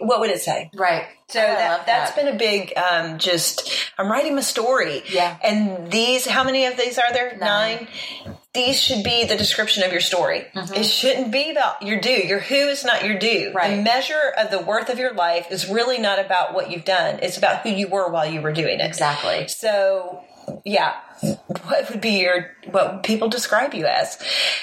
What 0.00 0.20
would 0.20 0.30
it 0.30 0.40
say? 0.40 0.70
Right. 0.74 1.06
So 1.28 1.40
Oh, 1.40 1.44
I 1.44 1.54
that, 1.54 1.88
has 1.88 2.10
that. 2.10 2.16
been 2.16 2.28
a 2.34 2.36
big, 2.36 2.74
um, 2.76 3.18
just, 3.18 3.70
I'm 3.96 4.10
writing 4.12 4.34
my 4.34 4.42
story. 4.42 5.02
Yeah. 5.10 5.34
And 5.42 5.90
these, 5.90 6.26
how 6.26 6.44
many 6.44 6.66
of 6.66 6.76
these 6.76 6.98
are 6.98 7.10
there? 7.10 7.38
Nine. 7.38 7.88
Nine. 8.26 8.36
These 8.52 8.78
should 8.78 9.02
be 9.02 9.24
the 9.24 9.34
description 9.36 9.82
of 9.82 9.92
your 9.92 10.02
story. 10.02 10.44
Mm-hmm. 10.54 10.74
It 10.74 10.84
shouldn't 10.84 11.32
be 11.32 11.50
about 11.50 11.80
your 11.80 11.98
due. 12.00 12.10
Your 12.10 12.40
who 12.40 12.54
is 12.54 12.84
not 12.84 13.02
your 13.02 13.18
due. 13.18 13.50
Right. 13.54 13.76
The 13.76 13.82
measure 13.82 14.34
of 14.36 14.50
the 14.50 14.58
worth 14.58 14.90
of 14.90 14.98
your 14.98 15.14
life 15.14 15.46
is 15.50 15.66
really 15.70 15.96
not 15.96 16.18
about 16.18 16.52
what 16.52 16.70
you've 16.70 16.84
done. 16.84 17.20
It's 17.22 17.38
about 17.38 17.62
who 17.62 17.70
you 17.70 17.88
were 17.88 18.10
while 18.10 18.26
you 18.30 18.42
were 18.42 18.52
doing 18.52 18.78
it. 18.78 18.84
exactly. 18.84 19.48
So, 19.48 20.22
yeah, 20.66 20.96
what 21.46 21.88
would 21.90 22.00
be 22.00 22.20
your 22.20 22.50
what 22.70 23.02
people 23.04 23.28
describe 23.28 23.74
you 23.74 23.86
as? 23.86 24.18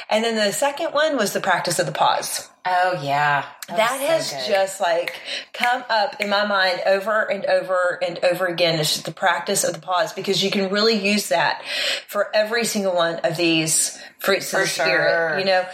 And 0.10 0.24
then 0.24 0.36
the 0.36 0.52
second 0.52 0.93
one 0.93 1.15
was 1.15 1.34
the 1.34 1.39
practice 1.39 1.80
of 1.80 1.86
the 1.86 1.91
pause. 1.91 2.50
Oh 2.65 3.00
yeah, 3.02 3.45
That 3.69 4.00
was 4.00 4.10
has 4.10 4.30
so 4.32 4.52
just 4.52 4.82
like 4.82 5.13
come 5.54 5.84
up 5.89 6.19
in 6.19 6.30
my 6.30 6.45
mind 6.45 6.82
over 6.86 7.24
and 7.24 7.45
over 7.45 7.98
and 8.04 8.19
over 8.24 8.45
again. 8.45 8.80
It's 8.80 8.93
just 8.93 9.06
the 9.06 9.13
practice 9.13 9.63
of 9.63 9.74
the 9.74 9.80
pause 9.80 10.12
because 10.12 10.43
you 10.43 10.52
can 10.52 10.69
really 10.69 10.95
use 10.95 11.30
that 11.30 11.63
for 12.08 12.36
every 12.36 12.65
single 12.65 12.93
one 12.93 13.15
of 13.19 13.38
these 13.38 13.98
fruits 14.19 14.54
of 14.54 14.60
For 14.60 14.65
the 14.65 14.67
spirit. 14.67 15.39
You 15.39 15.45
know, 15.45 15.65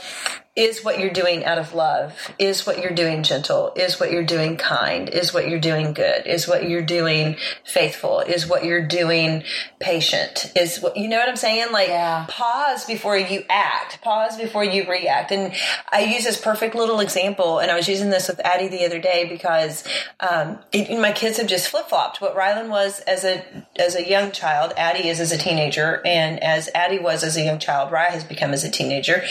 is 0.56 0.84
what 0.86 1.00
you're 1.00 1.10
doing 1.12 1.44
out 1.44 1.58
of 1.58 1.74
love? 1.74 2.32
Is 2.40 2.66
what 2.66 2.80
you're 2.82 2.94
doing 2.94 3.24
gentle? 3.24 3.74
Is 3.76 4.00
what 4.00 4.12
you're 4.12 4.24
doing 4.24 4.56
kind? 4.56 5.10
Is 5.10 5.34
what 5.34 5.50
you're 5.50 5.60
doing 5.60 5.94
good? 5.94 6.26
Is 6.26 6.48
what 6.48 6.70
you're 6.70 6.82
doing 6.82 7.36
faithful? 7.66 8.22
Is 8.22 8.48
what 8.48 8.64
you're 8.64 8.86
doing 8.88 9.44
patient? 9.80 10.52
Is 10.56 10.80
what 10.82 10.96
you 10.96 11.10
know 11.10 11.18
what 11.18 11.28
I'm 11.28 11.36
saying? 11.36 11.74
Like 11.74 11.90
Yeah. 11.90 12.26
pause 12.30 12.86
before 12.86 13.18
you 13.18 13.44
act. 13.50 14.02
Pause 14.02 14.38
before 14.38 14.64
you 14.64 14.90
react. 14.90 15.32
And 15.32 15.54
I 15.92 16.06
use 16.06 16.24
this 16.24 16.40
perfect 16.40 16.74
little 16.74 17.02
example, 17.02 17.60
and 17.60 17.70
I 17.70 17.76
was 17.76 17.90
using 17.90 18.10
this 18.10 18.28
with 18.30 18.40
Addie 18.46 18.70
the 18.70 18.86
other 18.86 19.00
day 19.00 19.26
because 19.28 19.84
um, 20.22 20.60
it, 20.72 20.98
my 21.00 21.12
kids 21.12 21.38
have 21.38 21.48
just 21.48 21.68
flip 21.68 21.90
flopped. 21.90 22.22
What 22.22 22.36
Rylan 22.36 22.70
was 22.70 23.02
as 23.02 23.26
a 23.26 23.44
as 23.76 23.96
a 23.96 24.08
young 24.08 24.32
child, 24.32 24.72
Addie 24.78 25.10
is 25.10 25.20
as 25.20 25.34
a 25.34 25.38
teenager, 25.38 26.02
and 26.06 26.42
as 26.42 26.70
Addie 26.74 27.00
was 27.00 27.24
as 27.26 27.36
a 27.36 27.42
young 27.44 27.60
child, 27.60 27.92
Rye 27.92 28.10
has 28.10 28.24
become 28.24 28.52
as 28.54 28.64
a 28.64 28.72
teenager. 28.72 29.22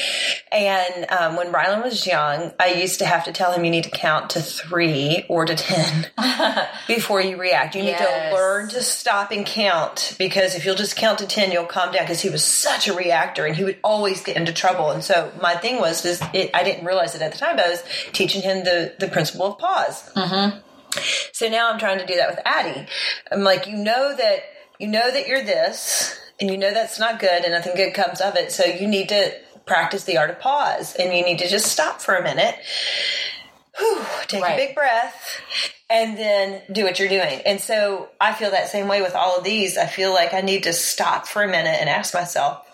And 0.52 1.06
um, 1.14 1.36
when 1.36 1.52
Rylan 1.52 1.82
was 1.82 2.06
young, 2.06 2.52
I 2.58 2.74
used 2.74 2.98
to 2.98 3.06
have 3.06 3.24
to 3.24 3.32
tell 3.32 3.52
him 3.52 3.64
you 3.64 3.70
need 3.70 3.84
to 3.84 3.90
count 3.90 4.30
to 4.30 4.40
three 4.40 5.24
or 5.28 5.44
to 5.44 5.54
ten 5.54 6.06
before 6.86 7.20
you 7.20 7.36
react. 7.36 7.74
You 7.74 7.82
need 7.82 7.98
to 7.98 8.30
learn 8.32 8.68
to 8.70 8.82
stop 8.82 9.30
and 9.30 9.46
count 9.46 10.16
because 10.18 10.54
if 10.54 10.64
you'll 10.64 10.74
just 10.74 10.96
count 10.96 11.18
to 11.20 11.26
10, 11.26 11.52
you'll 11.52 11.66
calm 11.66 11.92
down 11.92 12.04
because 12.04 12.20
he 12.20 12.30
was 12.30 12.44
such 12.44 12.88
a 12.88 12.94
reactor 12.94 13.46
and 13.46 13.54
he 13.54 13.64
would 13.64 13.78
always 13.84 14.22
get 14.22 14.36
into 14.36 14.52
trouble. 14.52 14.90
And 14.90 15.04
so 15.04 15.30
my 15.40 15.54
thing 15.54 15.78
was, 15.78 16.04
is 16.04 16.22
it, 16.32 16.50
I 16.54 16.64
didn't 16.64 16.84
realize 16.84 17.14
it 17.14 17.22
at 17.22 17.32
the 17.32 17.38
time, 17.38 17.56
but 17.56 17.66
I 17.66 17.70
was 17.70 17.84
teaching 18.12 18.42
him 18.42 18.64
the, 18.64 18.94
the 18.98 19.08
principle 19.08 19.46
of 19.46 19.58
pause. 19.58 20.10
So 21.32 21.48
now 21.48 21.70
I'm 21.72 21.78
trying 21.78 21.98
to 21.98 22.06
do 22.06 22.16
that 22.16 22.30
with 22.30 22.40
Addie. 22.44 22.86
I'm 23.30 23.42
like, 23.42 23.66
you 23.66 23.76
know 23.76 24.14
that, 24.16 24.40
you 24.78 24.88
know 24.88 25.10
that 25.10 25.26
you're 25.26 25.44
this 25.44 26.18
and 26.40 26.50
you 26.50 26.58
know 26.58 26.72
that's 26.72 26.98
not 26.98 27.20
good 27.20 27.44
and 27.44 27.52
nothing 27.52 27.76
good 27.76 27.94
comes 27.94 28.20
of 28.20 28.36
it. 28.36 28.52
So 28.52 28.64
you 28.64 28.88
need 28.88 29.08
to 29.10 29.32
practice 29.66 30.04
the 30.04 30.16
art 30.18 30.30
of 30.30 30.38
pause 30.40 30.94
and 30.96 31.12
you 31.16 31.24
need 31.24 31.38
to 31.38 31.48
just 31.48 31.66
stop 31.66 32.00
for 32.00 32.14
a 32.14 32.22
minute 32.22 32.54
whew, 33.78 34.04
take 34.28 34.42
Right. 34.42 34.52
a 34.52 34.66
big 34.66 34.74
breath 34.74 35.40
and 35.90 36.16
then 36.16 36.62
do 36.72 36.84
what 36.84 36.98
you're 36.98 37.08
doing. 37.08 37.40
And 37.44 37.60
so 37.60 38.08
I 38.20 38.32
feel 38.32 38.50
that 38.52 38.68
same 38.68 38.88
way 38.88 39.02
with 39.02 39.14
all 39.14 39.36
of 39.36 39.44
these. 39.44 39.76
I 39.76 39.86
feel 39.86 40.12
like 40.12 40.32
I 40.32 40.40
need 40.40 40.62
to 40.64 40.72
stop 40.72 41.26
for 41.26 41.42
a 41.42 41.48
minute 41.48 41.76
and 41.80 41.88
ask 41.88 42.14
myself, 42.14 42.64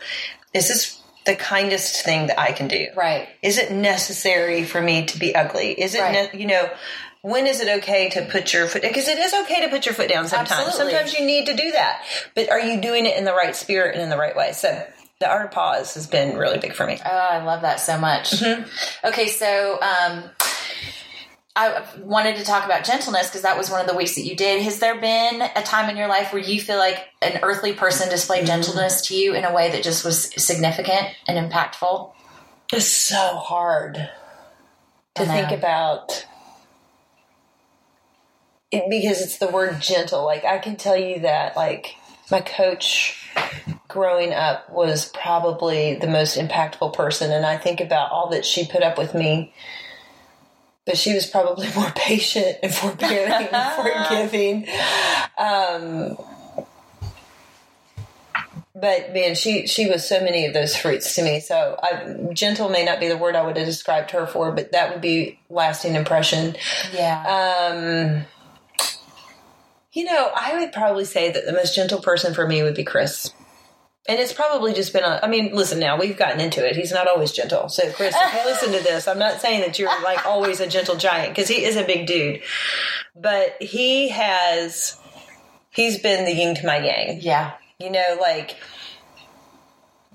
is 0.52 0.68
this 0.68 1.00
the 1.26 1.36
kindest 1.36 2.04
thing 2.04 2.26
that 2.28 2.38
I 2.38 2.52
can 2.52 2.68
do? 2.68 2.88
Right. 2.94 3.28
Is 3.42 3.58
it 3.58 3.72
necessary 3.72 4.64
for 4.64 4.80
me 4.80 5.06
to 5.06 5.18
be 5.18 5.34
ugly? 5.34 5.72
Is 5.72 5.94
it, 5.94 6.00
Right. 6.02 6.32
ne- 6.34 6.40
you 6.40 6.46
know, 6.46 6.68
when 7.22 7.46
is 7.46 7.60
it 7.60 7.78
okay 7.78 8.08
to 8.10 8.22
put 8.26 8.52
your 8.52 8.66
foot 8.66 8.80
because 8.82 9.08
it 9.08 9.18
is 9.18 9.32
okay 9.34 9.62
to 9.62 9.68
put 9.68 9.84
your 9.86 9.94
foot 9.94 10.08
down 10.08 10.26
sometimes. 10.28 10.50
Absolutely. 10.68 10.92
Sometimes 10.92 11.14
you 11.18 11.24
need 11.26 11.46
to 11.46 11.54
do 11.56 11.70
that. 11.72 12.02
But 12.34 12.48
are 12.50 12.60
you 12.60 12.80
doing 12.80 13.04
it 13.06 13.16
in 13.16 13.24
the 13.24 13.34
right 13.34 13.54
spirit 13.56 13.94
and 13.94 14.02
in 14.02 14.08
the 14.10 14.16
right 14.16 14.34
way? 14.36 14.52
So 14.52 14.86
the 15.20 15.28
art 15.28 15.44
of 15.44 15.50
pause 15.52 15.94
has 15.94 16.06
been 16.06 16.36
really 16.36 16.58
big 16.58 16.72
for 16.72 16.86
me. 16.86 16.98
Oh, 17.04 17.10
I 17.10 17.44
love 17.44 17.60
that 17.60 17.78
so 17.78 17.98
much. 17.98 18.30
Mm-hmm. 18.30 19.06
Okay, 19.06 19.28
so 19.28 19.74
um, 19.74 20.24
I 21.54 21.84
wanted 21.98 22.36
to 22.36 22.44
talk 22.44 22.64
about 22.64 22.84
gentleness 22.84 23.28
because 23.28 23.42
that 23.42 23.58
was 23.58 23.70
one 23.70 23.82
of 23.82 23.86
the 23.86 23.94
weeks 23.94 24.14
that 24.14 24.22
you 24.22 24.34
did. 24.34 24.62
Has 24.62 24.78
there 24.78 24.98
been 24.98 25.42
a 25.42 25.62
time 25.62 25.90
in 25.90 25.98
your 25.98 26.08
life 26.08 26.32
where 26.32 26.42
you 26.42 26.58
feel 26.58 26.78
like 26.78 27.06
an 27.20 27.40
earthly 27.42 27.74
person 27.74 28.08
displayed 28.08 28.46
gentleness 28.46 29.08
to 29.08 29.14
you 29.14 29.34
in 29.34 29.44
a 29.44 29.52
way 29.52 29.70
that 29.70 29.82
just 29.82 30.06
was 30.06 30.32
significant 30.42 31.08
and 31.28 31.52
impactful? 31.52 32.12
It's 32.72 32.86
so 32.86 33.36
hard 33.36 34.08
to 35.16 35.26
think 35.26 35.50
about 35.50 36.26
it 38.70 38.84
because 38.88 39.20
it's 39.20 39.36
the 39.36 39.48
word 39.48 39.80
gentle. 39.80 40.24
Like 40.24 40.46
I 40.46 40.58
can 40.58 40.76
tell 40.76 40.96
you 40.96 41.20
that 41.20 41.56
like 41.56 41.96
my 42.30 42.40
coach 42.40 43.28
growing 43.90 44.32
up 44.32 44.70
was 44.70 45.08
probably 45.08 45.94
the 45.94 46.06
most 46.06 46.38
impactful 46.38 46.94
person 46.94 47.30
and 47.32 47.44
I 47.44 47.56
think 47.56 47.80
about 47.80 48.10
all 48.10 48.30
that 48.30 48.44
she 48.44 48.66
put 48.66 48.82
up 48.82 48.98
with 48.98 49.14
me. 49.14 49.52
But 50.86 50.96
she 50.96 51.14
was 51.14 51.26
probably 51.26 51.68
more 51.76 51.90
patient 51.94 52.58
and 52.62 52.74
forbearing 52.74 53.48
and 53.52 53.72
forgiving. 54.08 54.66
Um, 55.38 56.16
but 58.80 59.12
man, 59.12 59.34
she 59.34 59.66
she 59.66 59.88
was 59.88 60.08
so 60.08 60.20
many 60.20 60.46
of 60.46 60.54
those 60.54 60.74
fruits 60.74 61.14
to 61.16 61.22
me. 61.22 61.40
So 61.40 61.78
I, 61.82 62.32
gentle 62.32 62.68
may 62.68 62.84
not 62.84 62.98
be 62.98 63.08
the 63.08 63.16
word 63.16 63.36
I 63.36 63.44
would 63.44 63.56
have 63.56 63.66
described 63.66 64.10
her 64.12 64.26
for, 64.26 64.52
but 64.52 64.72
that 64.72 64.92
would 64.92 65.02
be 65.02 65.38
lasting 65.50 65.94
impression. 65.94 66.56
Yeah. 66.92 68.22
Um, 68.22 68.24
you 69.92 70.04
know, 70.04 70.30
I 70.34 70.58
would 70.58 70.72
probably 70.72 71.04
say 71.04 71.30
that 71.32 71.46
the 71.46 71.52
most 71.52 71.74
gentle 71.74 72.00
person 72.00 72.32
for 72.32 72.46
me 72.46 72.62
would 72.62 72.74
be 72.74 72.84
Chris. 72.84 73.32
And 74.08 74.18
it's 74.18 74.32
probably 74.32 74.72
just 74.72 74.92
been 74.92 75.04
a, 75.04 75.20
I 75.22 75.28
mean, 75.28 75.54
listen 75.54 75.78
now, 75.78 75.98
we've 75.98 76.16
gotten 76.16 76.40
into 76.40 76.66
it. 76.66 76.74
He's 76.74 76.90
not 76.90 77.06
always 77.06 77.32
gentle. 77.32 77.68
So, 77.68 77.92
Chris, 77.92 78.14
if 78.18 78.34
you 78.34 78.50
listen 78.50 78.72
to 78.72 78.82
this, 78.82 79.06
I'm 79.06 79.18
not 79.18 79.40
saying 79.40 79.60
that 79.60 79.78
you're 79.78 79.88
like 80.02 80.24
always 80.26 80.58
a 80.60 80.66
gentle 80.66 80.96
giant 80.96 81.34
because 81.34 81.48
he 81.48 81.64
is 81.64 81.76
a 81.76 81.84
big 81.84 82.06
dude. 82.06 82.40
But 83.14 83.56
he 83.60 84.08
has, 84.08 84.98
he's 85.70 85.98
been 85.98 86.24
the 86.24 86.32
yin 86.32 86.54
to 86.56 86.66
my 86.66 86.78
yang. 86.78 87.20
yeah. 87.20 87.52
You 87.78 87.90
know, 87.90 88.18
like 88.20 88.56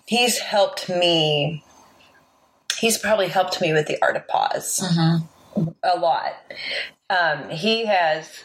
he's 0.06 0.38
helped 0.40 0.88
me. 0.90 1.64
He's 2.78 2.98
probably 2.98 3.28
helped 3.28 3.60
me 3.62 3.74
with 3.74 3.88
the 3.88 4.00
art 4.04 4.16
of 4.16 4.28
pause 4.28 4.84
a 5.84 5.98
lot. 5.98 6.34
Um, 7.10 7.50
he 7.50 7.86
has 7.86 8.44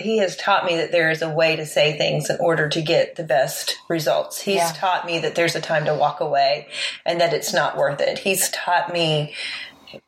he 0.00 0.18
has 0.18 0.36
taught 0.36 0.64
me 0.64 0.76
that 0.76 0.92
there 0.92 1.10
is 1.10 1.22
a 1.22 1.28
way 1.30 1.56
to 1.56 1.66
say 1.66 1.96
things 1.96 2.28
in 2.30 2.36
order 2.40 2.68
to 2.68 2.82
get 2.82 3.16
the 3.16 3.22
best 3.24 3.76
results. 3.88 4.40
He's 4.40 4.56
Yeah. 4.56 4.72
taught 4.76 5.06
me 5.06 5.18
that 5.20 5.34
there's 5.34 5.54
a 5.56 5.60
time 5.60 5.84
to 5.86 5.94
walk 5.94 6.20
away 6.20 6.68
and 7.06 7.20
that 7.20 7.32
it's 7.32 7.52
not 7.52 7.76
worth 7.76 8.00
it. 8.00 8.18
He's 8.20 8.48
taught 8.50 8.92
me, 8.92 9.34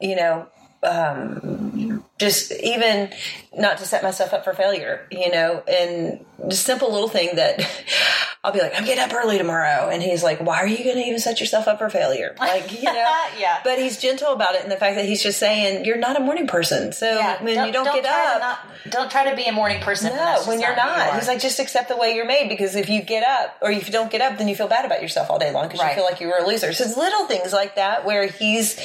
you 0.01 0.17
know, 0.17 0.47
um, 0.83 2.05
just 2.19 2.53
even 2.53 3.11
not 3.57 3.79
to 3.79 3.85
set 3.85 4.03
myself 4.03 4.33
up 4.33 4.45
for 4.45 4.53
failure, 4.55 5.07
you 5.11 5.31
know, 5.31 5.63
and 5.69 6.25
just 6.49 6.65
simple 6.65 6.91
little 6.93 7.09
thing 7.09 7.37
that 7.37 7.61
I'll 8.45 8.53
be 8.53 8.59
like, 8.61 8.73
I'm 8.77 8.85
getting 8.85 9.05
up 9.05 9.13
early 9.15 9.39
tomorrow. 9.39 9.89
And 9.89 10.03
he's 10.03 10.25
like, 10.25 10.41
why 10.41 10.57
are 10.59 10.67
you 10.67 10.83
going 10.83 10.97
to 10.97 11.03
even 11.03 11.21
set 11.21 11.39
yourself 11.39 11.69
up 11.69 11.79
for 11.79 11.89
failure? 11.89 12.35
Like, 12.41 12.73
you 12.73 12.83
know, 12.83 12.93
Yeah. 13.39 13.61
but 13.63 13.79
he's 13.79 13.99
gentle 13.99 14.33
about 14.33 14.57
it 14.57 14.63
And 14.65 14.73
the 14.73 14.77
fact 14.77 14.97
that 14.97 15.05
he's 15.05 15.23
just 15.23 15.39
saying, 15.39 15.85
you're 15.85 15.97
not 15.99 16.17
a 16.17 16.21
morning 16.21 16.49
person. 16.49 16.93
So 16.93 17.07
Yeah. 17.19 17.43
when 17.43 17.65
you 17.67 17.73
don't, 17.73 17.85
get 17.85 18.03
try 18.03 18.13
to 18.13 18.35
up, 18.35 18.41
not- 18.41 18.59
don't 18.91 19.11
try 19.11 19.31
to 19.31 19.37
be 19.37 19.45
a 19.45 19.53
morning 19.53 19.81
person. 19.81 20.15
no, 20.17 20.43
when 20.47 20.61
you're 20.61 20.75
not. 20.75 21.11
are. 21.11 21.15
He's 21.19 21.29
like, 21.29 21.41
just 21.41 21.61
accept 21.61 21.89
the 21.89 21.97
way 21.97 22.15
you're 22.17 22.27
made 22.27 22.49
because 22.49 22.75
if 22.75 22.89
you 22.89 23.03
get 23.03 23.23
up 23.25 23.57
or 23.63 23.71
if 23.71 23.87
you 23.87 23.93
don't 23.93 24.11
get 24.11 24.21
up, 24.21 24.39
then 24.39 24.49
you 24.49 24.57
feel 24.57 24.67
bad 24.69 24.85
about 24.85 25.01
yourself 25.03 25.31
all 25.31 25.39
day 25.39 25.53
long 25.53 25.67
because 25.69 25.81
Right. 25.81 25.91
you 25.91 25.95
feel 25.95 26.05
like 26.05 26.21
you 26.21 26.27
were 26.27 26.39
a 26.39 26.47
loser. 26.47 26.73
So 26.73 26.83
it's 26.85 26.97
little 26.97 27.27
things 27.27 27.53
like 27.53 27.77
that 27.77 28.05
where 28.05 28.27
he's 28.27 28.77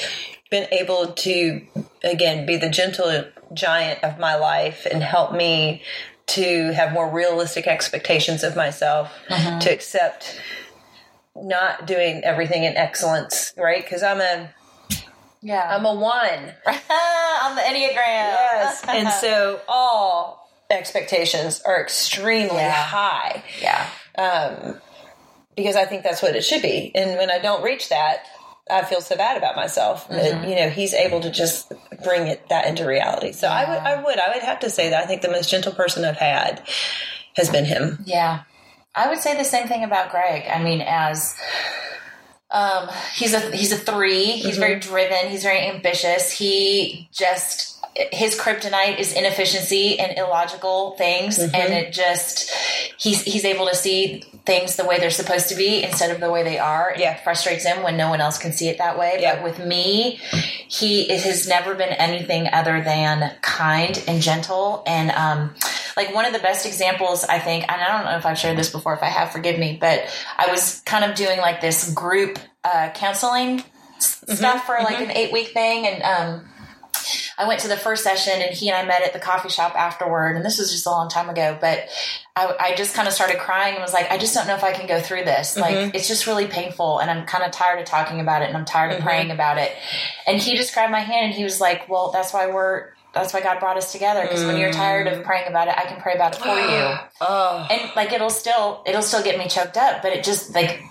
been 0.50 0.68
able 0.72 1.08
to, 1.12 1.60
again, 2.04 2.46
be 2.46 2.56
the 2.56 2.70
gentle 2.70 3.24
giant 3.54 4.02
of 4.04 4.18
my 4.18 4.34
life 4.36 4.86
and 4.90 5.02
help 5.02 5.32
me 5.32 5.82
to 6.28 6.72
have 6.72 6.92
more 6.92 7.08
realistic 7.10 7.66
expectations 7.66 8.44
of 8.44 8.54
myself, 8.56 9.10
Mm-hmm. 9.28 9.58
to 9.60 9.70
accept 9.72 10.40
not 11.34 11.86
doing 11.86 12.22
everything 12.24 12.64
in 12.64 12.76
excellence, 12.76 13.52
right? 13.56 13.82
Because 13.82 14.02
I'm 14.02 14.20
a 14.20 14.50
yeah. 15.40 15.74
I'm 15.76 15.84
a 15.86 15.94
one. 15.94 16.52
on 16.66 17.54
the 17.56 17.62
Enneagram. 17.62 17.94
Yes. 17.96 18.84
and 18.88 19.08
so 19.10 19.60
all 19.68 20.50
expectations 20.70 21.62
are 21.64 21.80
extremely 21.80 22.56
Yeah. 22.56 22.72
high 22.72 23.42
yeah. 23.62 23.88
um, 24.18 24.80
because 25.56 25.76
I 25.76 25.84
think 25.86 26.02
that's 26.02 26.20
what 26.22 26.34
it 26.36 26.44
should 26.44 26.60
be. 26.62 26.90
And 26.94 27.16
when 27.16 27.30
I 27.30 27.38
don't 27.38 27.62
reach 27.62 27.88
that, 27.90 28.26
I 28.70 28.84
feel 28.84 29.00
so 29.00 29.16
bad 29.16 29.36
about 29.36 29.56
myself. 29.56 30.08
But, 30.08 30.48
you 30.48 30.56
know, 30.56 30.68
he's 30.68 30.94
able 30.94 31.20
to 31.20 31.30
just 31.30 31.72
bring 32.02 32.26
it 32.26 32.48
that 32.48 32.66
into 32.66 32.86
reality. 32.86 33.32
So 33.32 33.48
I 33.48 33.68
would, 33.68 33.78
I 33.78 34.02
would, 34.02 34.18
I 34.18 34.34
would 34.34 34.42
have 34.42 34.60
to 34.60 34.70
say 34.70 34.90
that 34.90 35.02
I 35.02 35.06
think 35.06 35.22
the 35.22 35.30
most 35.30 35.50
gentle 35.50 35.72
person 35.72 36.04
I've 36.04 36.16
had 36.16 36.62
has 37.36 37.50
been 37.50 37.64
him. 37.64 38.02
Yeah. 38.04 38.42
I 38.94 39.08
would 39.08 39.18
say 39.18 39.36
the 39.36 39.44
same 39.44 39.68
thing 39.68 39.84
about 39.84 40.10
Greg. 40.10 40.44
I 40.48 40.62
mean, 40.62 40.80
as 40.80 41.36
um, 42.50 42.88
he's 43.14 43.34
a 43.34 43.54
he's 43.54 43.72
a 43.72 43.76
3 43.76 44.24
He's 44.24 44.58
very 44.58 44.80
driven. 44.80 45.28
He's 45.28 45.42
very 45.42 45.68
ambitious. 45.68 46.32
He 46.32 47.08
just 47.12 47.67
his 48.12 48.38
kryptonite 48.38 48.98
is 48.98 49.12
inefficiency 49.12 49.98
and 49.98 50.16
illogical 50.18 50.92
things, 50.96 51.38
and 51.38 51.54
it 51.54 51.92
just 51.92 52.50
he's 52.98 53.22
he's 53.22 53.44
able 53.44 53.66
to 53.66 53.74
see 53.74 54.22
things 54.46 54.76
the 54.76 54.84
way 54.84 54.98
they're 54.98 55.10
supposed 55.10 55.48
to 55.50 55.54
be 55.54 55.82
instead 55.82 56.10
of 56.10 56.20
the 56.20 56.30
way 56.30 56.42
they 56.42 56.58
are. 56.58 56.94
Yeah. 56.96 57.14
it 57.16 57.20
frustrates 57.20 57.64
him 57.64 57.82
when 57.82 57.96
no 57.96 58.08
one 58.08 58.20
else 58.20 58.38
can 58.38 58.52
see 58.52 58.68
it 58.68 58.78
that 58.78 58.98
way. 58.98 59.18
Yeah. 59.20 59.36
But 59.36 59.44
with 59.44 59.66
me, 59.66 60.20
he 60.68 61.10
it 61.10 61.22
has 61.22 61.48
never 61.48 61.74
been 61.74 61.90
anything 61.90 62.48
other 62.52 62.82
than 62.82 63.32
kind 63.42 64.02
and 64.06 64.22
gentle 64.22 64.82
and 64.86 65.10
um 65.10 65.54
like 65.96 66.14
one 66.14 66.24
of 66.24 66.32
the 66.32 66.38
best 66.38 66.66
examples 66.66 67.24
i 67.24 67.38
think 67.38 67.64
and 67.70 67.80
i 67.80 67.88
don't 67.88 68.04
know 68.04 68.16
if 68.16 68.24
i've 68.26 68.38
shared 68.38 68.56
this 68.56 68.70
before 68.70 68.94
if 68.94 69.02
i 69.02 69.06
have 69.06 69.32
forgive 69.32 69.58
me 69.58 69.76
but 69.80 70.04
i 70.36 70.50
was 70.50 70.80
kind 70.86 71.04
of 71.04 71.16
doing 71.16 71.38
like 71.38 71.60
this 71.60 71.92
group 71.92 72.38
uh 72.64 72.90
counseling 72.94 73.62
s- 73.96 74.22
stuff 74.28 74.64
for 74.66 74.76
like 74.84 75.00
an 75.00 75.10
eight 75.10 75.32
week 75.32 75.48
thing 75.48 75.86
and 75.86 76.02
um 76.02 76.48
I 77.38 77.46
went 77.46 77.60
to 77.60 77.68
the 77.68 77.76
first 77.76 78.02
session 78.02 78.42
and 78.42 78.52
he 78.52 78.68
and 78.68 78.76
I 78.76 78.84
met 78.84 79.02
at 79.02 79.12
the 79.12 79.20
coffee 79.20 79.48
shop 79.48 79.76
afterward. 79.76 80.34
And 80.34 80.44
this 80.44 80.58
was 80.58 80.72
just 80.72 80.86
a 80.86 80.90
long 80.90 81.08
time 81.08 81.30
ago, 81.30 81.56
but 81.60 81.88
I, 82.34 82.54
I 82.58 82.74
just 82.74 82.94
kind 82.94 83.06
of 83.06 83.14
started 83.14 83.38
crying 83.38 83.74
and 83.74 83.82
was 83.82 83.92
like, 83.92 84.10
I 84.10 84.18
just 84.18 84.34
don't 84.34 84.48
know 84.48 84.56
if 84.56 84.64
I 84.64 84.72
can 84.72 84.88
go 84.88 85.00
through 85.00 85.24
this. 85.24 85.56
Like, 85.56 85.76
mm-hmm. 85.76 85.94
it's 85.94 86.08
just 86.08 86.26
really 86.26 86.48
painful. 86.48 86.98
And 86.98 87.08
I'm 87.10 87.26
kind 87.26 87.44
of 87.44 87.52
tired 87.52 87.78
of 87.78 87.84
talking 87.84 88.20
about 88.20 88.42
it 88.42 88.48
and 88.48 88.56
I'm 88.56 88.64
tired 88.64 88.90
of 88.90 88.98
mm-hmm. 88.98 89.06
praying 89.06 89.30
about 89.30 89.56
it. 89.56 89.72
And 90.26 90.40
he 90.40 90.56
just 90.56 90.74
grabbed 90.74 90.90
my 90.90 91.00
hand 91.00 91.26
and 91.26 91.34
he 91.34 91.44
was 91.44 91.60
like, 91.60 91.88
Well, 91.88 92.10
that's 92.10 92.34
why 92.34 92.48
we're, 92.48 92.88
that's 93.14 93.32
why 93.32 93.40
God 93.40 93.60
brought 93.60 93.76
us 93.76 93.92
together. 93.92 94.22
Because 94.22 94.44
when 94.44 94.58
you're 94.58 94.72
tired 94.72 95.06
of 95.06 95.20
mm. 95.20 95.24
praying 95.24 95.48
about 95.48 95.68
it, 95.68 95.74
I 95.76 95.84
can 95.84 96.00
pray 96.00 96.14
about 96.14 96.36
it 96.36 96.42
for 96.42 96.48
you 96.48 96.98
Oh, 97.20 97.66
and 97.70 97.90
like 97.96 98.12
it'll 98.12 98.30
still 98.30 98.82
it'll 98.86 99.02
still 99.02 99.22
get 99.22 99.38
me 99.38 99.48
choked 99.48 99.76
up 99.76 100.02
but 100.02 100.12
it 100.12 100.22
just 100.22 100.54
like 100.54 100.82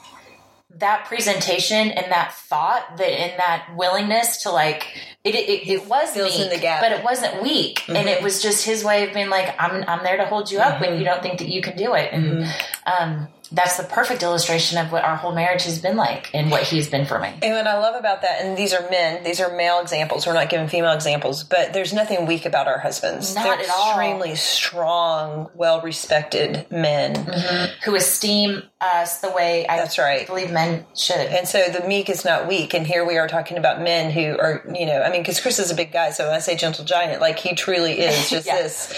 that 0.80 1.06
presentation 1.06 1.90
and 1.92 2.12
that 2.12 2.34
thought 2.34 2.98
that 2.98 3.10
and 3.10 3.40
that 3.40 3.70
willingness 3.76 4.44
to 4.44 4.52
like 4.52 4.86
it 5.24 5.34
it, 5.36 5.68
it 5.68 5.88
was 5.88 6.12
Fills 6.12 6.36
weak, 6.38 6.42
in 6.46 6.50
the 6.50 6.60
gap. 6.60 6.82
Mm-hmm. 6.84 6.92
but 6.94 7.00
it 7.00 7.04
wasn't 7.04 7.42
weak 7.42 7.88
and 7.90 8.08
it 8.10 8.22
was 8.22 8.42
just 8.42 8.66
his 8.66 8.84
way 8.84 9.08
of 9.08 9.14
being 9.14 9.30
like 9.30 9.56
i'm 9.60 9.84
i'm 9.88 10.04
there 10.04 10.18
to 10.18 10.26
hold 10.26 10.52
you 10.52 10.60
up 10.60 10.80
when 10.82 11.00
you 11.00 11.06
don't 11.06 11.22
think 11.22 11.40
that 11.40 11.50
you 11.50 11.62
can 11.62 11.76
do 11.78 11.94
it 11.96 12.10
and 12.14 12.44
Mm-hmm. 12.44 13.04
um 13.04 13.28
that's 13.52 13.78
the 13.78 13.84
perfect 13.84 14.24
illustration 14.24 14.78
of 14.78 14.92
what 14.92 15.04
our 15.04 15.16
whole 15.16 15.34
marriage 15.34 15.64
has 15.64 15.80
been 15.80 15.96
like 15.96 16.30
and 16.34 16.52
what 16.52 16.64
he's 16.64 16.90
been 16.90 17.06
for 17.06 17.20
me 17.20 17.30
And 17.42 17.54
what 17.54 17.68
I 17.68 17.78
love 17.80 17.96
about 17.96 18.22
that, 18.22 18.42
and 18.42 18.58
these 18.58 18.74
are 18.74 18.88
men, 18.90 19.24
these 19.24 19.40
are 19.40 19.56
male 19.56 19.80
examples. 19.80 20.28
We're 20.28 20.34
not 20.34 20.50
giving 20.50 20.68
female 20.68 20.92
examples, 20.94 21.44
but 21.44 21.74
there's 21.74 21.94
nothing 21.94 22.26
weak 22.26 22.46
about 22.46 22.68
our 22.68 22.80
husbands. 22.80 23.36
Not 23.36 23.44
They're 23.44 23.54
at 23.68 23.70
all. 23.76 23.92
extremely 24.00 24.36
strong, 24.36 25.50
well 25.56 25.82
respected 25.82 26.66
men. 26.72 27.16
Mm-hmm. 27.16 27.74
who 27.86 27.96
esteem 27.96 28.64
us 28.82 29.20
the 29.22 29.32
way 29.32 29.66
i 29.68 29.78
That's 29.78 29.98
right. 29.98 30.28
believe 30.28 30.52
men 30.52 30.86
should 30.96 31.16
And 31.18 31.48
so 31.48 31.64
the 31.70 31.88
meek 31.88 32.10
is 32.10 32.24
not 32.26 32.48
weak. 32.48 32.74
And 32.74 32.86
here 32.86 33.06
we 33.06 33.18
are 33.18 33.28
talking 33.28 33.58
about 33.58 33.82
men 33.82 34.12
who 34.12 34.38
are, 34.38 34.64
you 34.74 34.86
know, 34.86 35.02
I 35.02 35.10
mean, 35.10 35.22
because 35.22 35.40
Chris 35.40 35.58
is 35.60 35.72
a 35.72 35.76
big 35.76 35.92
guy. 35.92 36.12
So 36.12 36.26
when 36.26 36.36
I 36.36 36.40
say 36.40 36.56
gentle 36.56 36.86
giant, 36.86 37.22
like 37.22 37.40
he 37.40 37.56
truly 37.56 38.00
is 38.02 38.30
just 38.30 38.46
Yeah. 38.46 38.62
this, 38.62 38.94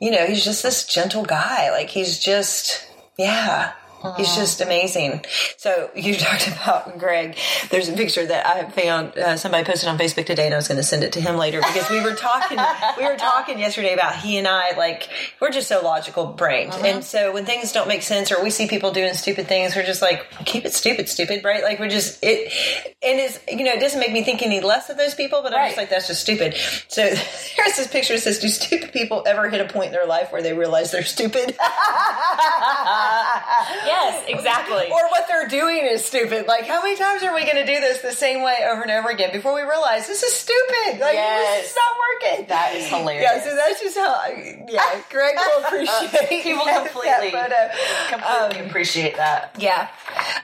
you 0.00 0.10
know, 0.10 0.24
he's 0.26 0.44
just 0.44 0.62
this 0.62 0.86
gentle 0.86 1.24
guy. 1.24 1.70
Like 1.70 1.90
he's 1.90 2.18
just, 2.18 2.86
yeah. 3.18 3.72
He's 4.16 4.34
just 4.34 4.60
amazing. 4.60 5.24
So 5.56 5.90
you 5.94 6.14
talked 6.16 6.48
about 6.48 6.98
Greg. 6.98 7.36
There's 7.70 7.88
a 7.88 7.92
picture 7.92 8.26
that 8.26 8.46
I 8.46 8.68
found. 8.70 9.16
Uh, 9.16 9.36
somebody 9.36 9.64
posted 9.64 9.88
on 9.88 9.98
Facebook 9.98 10.26
today, 10.26 10.46
and 10.46 10.54
I 10.54 10.56
was 10.56 10.68
going 10.68 10.78
to 10.78 10.82
send 10.82 11.04
it 11.04 11.12
to 11.12 11.20
him 11.20 11.36
later 11.36 11.60
because 11.60 11.88
we 11.90 12.00
were 12.00 12.14
talking. 12.14 12.58
we 12.98 13.04
were 13.04 13.16
talking 13.16 13.58
yesterday 13.58 13.94
about 13.94 14.16
he 14.16 14.38
and 14.38 14.48
I 14.48 14.76
like 14.76 15.08
we're 15.40 15.50
just 15.50 15.68
so 15.68 15.82
logical 15.82 16.26
brained, 16.26 16.72
and 16.74 17.04
so 17.04 17.32
when 17.32 17.44
things 17.44 17.72
don't 17.72 17.88
make 17.88 18.02
sense 18.02 18.32
or 18.32 18.42
we 18.42 18.50
see 18.50 18.66
people 18.66 18.92
doing 18.92 19.14
stupid 19.14 19.46
things, 19.46 19.76
we're 19.76 19.84
just 19.84 20.02
like 20.02 20.28
keep 20.44 20.64
it 20.64 20.74
stupid, 20.74 21.08
stupid, 21.08 21.44
right? 21.44 21.62
Like 21.62 21.78
we're 21.78 21.88
just 21.88 22.18
it, 22.22 22.52
and 23.02 23.20
it's 23.20 23.38
you 23.48 23.64
know 23.64 23.72
it 23.72 23.80
doesn't 23.80 24.00
make 24.00 24.12
me 24.12 24.24
think 24.24 24.42
any 24.42 24.60
less 24.60 24.90
of 24.90 24.96
those 24.96 25.14
people, 25.14 25.42
but 25.42 25.54
I'm 25.54 25.68
just 25.68 25.76
like 25.76 25.90
that's 25.90 26.08
just 26.08 26.20
stupid. 26.20 26.54
So 26.88 27.02
here's 27.06 27.76
this 27.76 27.86
picture 27.86 28.14
that 28.14 28.20
says, 28.20 28.38
"Do 28.40 28.48
stupid 28.48 28.92
people 28.92 29.22
ever 29.26 29.48
hit 29.48 29.60
a 29.60 29.72
point 29.72 29.86
in 29.86 29.92
their 29.92 30.06
life 30.06 30.32
where 30.32 30.42
they 30.42 30.52
realize 30.52 30.90
they're 30.90 31.04
stupid?" 31.04 31.54
yeah 33.86 33.91
yes, 33.92 34.24
exactly. 34.28 34.90
or 34.90 35.08
what 35.10 35.26
they're 35.28 35.48
doing 35.48 35.84
is 35.86 36.04
stupid. 36.04 36.46
Like, 36.46 36.64
how 36.66 36.82
many 36.82 36.96
times 36.96 37.22
are 37.22 37.34
we 37.34 37.44
going 37.44 37.56
to 37.56 37.66
do 37.66 37.80
this 37.80 38.00
the 38.00 38.12
same 38.12 38.42
way 38.42 38.56
over 38.70 38.82
and 38.82 38.90
over 38.90 39.08
again 39.10 39.30
before 39.32 39.54
we 39.54 39.62
realize 39.62 40.06
this 40.06 40.22
is 40.22 40.32
stupid? 40.34 41.00
Like, 41.00 41.14
Yes. 41.14 41.62
this 41.62 41.70
is 41.70 41.76
not 41.76 41.96
working. 42.00 42.46
That 42.48 42.74
is 42.74 42.86
hilarious. 42.88 43.22
Yeah, 43.22 43.42
so 43.44 43.54
that's 43.56 43.80
just 43.80 43.96
how. 43.96 44.08
I, 44.14 44.64
yeah, 44.68 45.00
Greg 45.10 45.36
will 45.36 45.64
appreciate 45.64 46.42
People 46.42 46.64
that- 46.64 46.90
completely-. 46.90 47.30
Completely 48.10 48.60
Um, 48.60 48.66
appreciate 48.68 49.16
that. 49.16 49.54
yeah. 49.58 49.88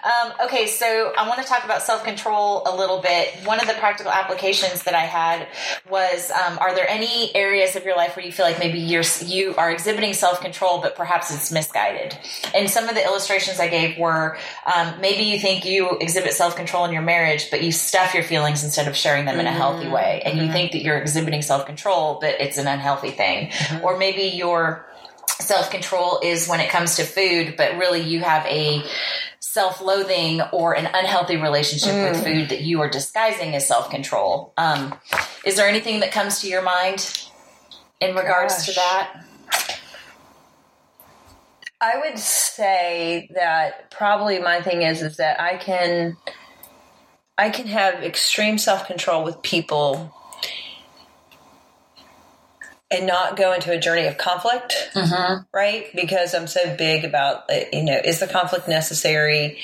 Um, 0.04 0.32
okay, 0.46 0.66
so 0.66 1.12
I 1.16 1.28
want 1.28 1.40
to 1.42 1.46
talk 1.46 1.64
about 1.64 1.82
self 1.82 2.04
control 2.04 2.62
a 2.66 2.74
little 2.76 3.00
bit. 3.00 3.34
One 3.44 3.60
of 3.60 3.66
the 3.66 3.74
practical 3.74 4.10
applications 4.12 4.84
that 4.84 4.94
I 4.94 5.04
had 5.04 5.46
was: 5.90 6.30
um, 6.30 6.58
Are 6.58 6.74
there 6.74 6.88
any 6.88 7.34
areas 7.34 7.76
of 7.76 7.84
your 7.84 7.96
life 7.96 8.16
where 8.16 8.24
you 8.24 8.32
feel 8.32 8.46
like 8.46 8.58
maybe 8.58 8.78
you're 8.78 9.02
you 9.24 9.54
are 9.56 9.70
exhibiting 9.70 10.12
self 10.14 10.40
control, 10.40 10.80
but 10.80 10.96
perhaps 10.96 11.32
it's 11.34 11.50
misguided? 11.52 12.16
And 12.54 12.68
some 12.70 12.88
of 12.88 12.94
the 12.94 13.04
illustrations 13.04 13.37
I 13.60 13.68
gave 13.68 13.98
were 13.98 14.38
um, 14.72 15.00
maybe 15.00 15.24
you 15.24 15.38
think 15.38 15.64
you 15.64 15.98
exhibit 16.00 16.32
self 16.32 16.56
control 16.56 16.84
in 16.84 16.92
your 16.92 17.02
marriage, 17.02 17.50
but 17.50 17.62
you 17.62 17.72
stuff 17.72 18.14
your 18.14 18.22
feelings 18.22 18.64
instead 18.64 18.88
of 18.88 18.96
sharing 18.96 19.24
them 19.24 19.38
in 19.38 19.46
a 19.46 19.52
healthy 19.52 19.88
way, 19.88 20.22
and 20.24 20.38
you 20.38 20.50
think 20.50 20.72
that 20.72 20.82
you're 20.82 20.98
exhibiting 20.98 21.42
self 21.42 21.66
control, 21.66 22.18
but 22.20 22.40
it's 22.40 22.58
an 22.58 22.66
unhealthy 22.66 23.10
thing. 23.10 23.52
Or 23.82 23.98
maybe 23.98 24.22
you're 24.22 24.86
self 25.40 25.70
control 25.70 26.20
is 26.22 26.48
when 26.48 26.60
it 26.60 26.70
comes 26.70 26.96
to 26.96 27.04
food, 27.04 27.54
but 27.56 27.76
really 27.76 28.00
you 28.00 28.20
have 28.20 28.44
a 28.46 28.82
self 29.40 29.80
loathing 29.80 30.40
or 30.52 30.76
an 30.76 30.86
unhealthy 30.92 31.36
relationship 31.36 31.94
with 31.94 32.22
food 32.22 32.50
that 32.50 32.60
you 32.60 32.80
are 32.80 32.88
disguising 32.88 33.54
as 33.54 33.66
self 33.66 33.90
control. 33.90 34.52
Um, 34.56 34.94
is 35.44 35.56
there 35.56 35.68
anything 35.68 36.00
that 36.00 36.12
comes 36.12 36.40
to 36.40 36.48
your 36.48 36.62
mind 36.62 37.28
in 38.00 38.14
regards 38.14 38.66
to 38.66 38.72
that? 38.74 39.24
I 41.80 41.98
would 41.98 42.18
say 42.18 43.30
that 43.34 43.90
probably 43.90 44.38
my 44.40 44.60
thing 44.62 44.82
is 44.82 45.00
is 45.02 45.18
that 45.18 45.40
I 45.40 45.56
can 45.56 46.16
I 47.36 47.50
can 47.50 47.68
have 47.68 48.02
extreme 48.02 48.58
self 48.58 48.86
control 48.86 49.22
with 49.22 49.42
people 49.42 50.12
and 52.90 53.06
not 53.06 53.36
go 53.36 53.52
into 53.52 53.70
a 53.70 53.78
journey 53.78 54.06
of 54.06 54.18
conflict, 54.18 54.90
right? 55.52 55.86
Because 55.94 56.34
I'm 56.34 56.46
so 56.46 56.74
big 56.76 57.04
about 57.04 57.50
uh, 57.50 57.60
you 57.72 57.84
know 57.84 58.00
is 58.04 58.18
the 58.18 58.26
conflict 58.26 58.66
necessary? 58.66 59.58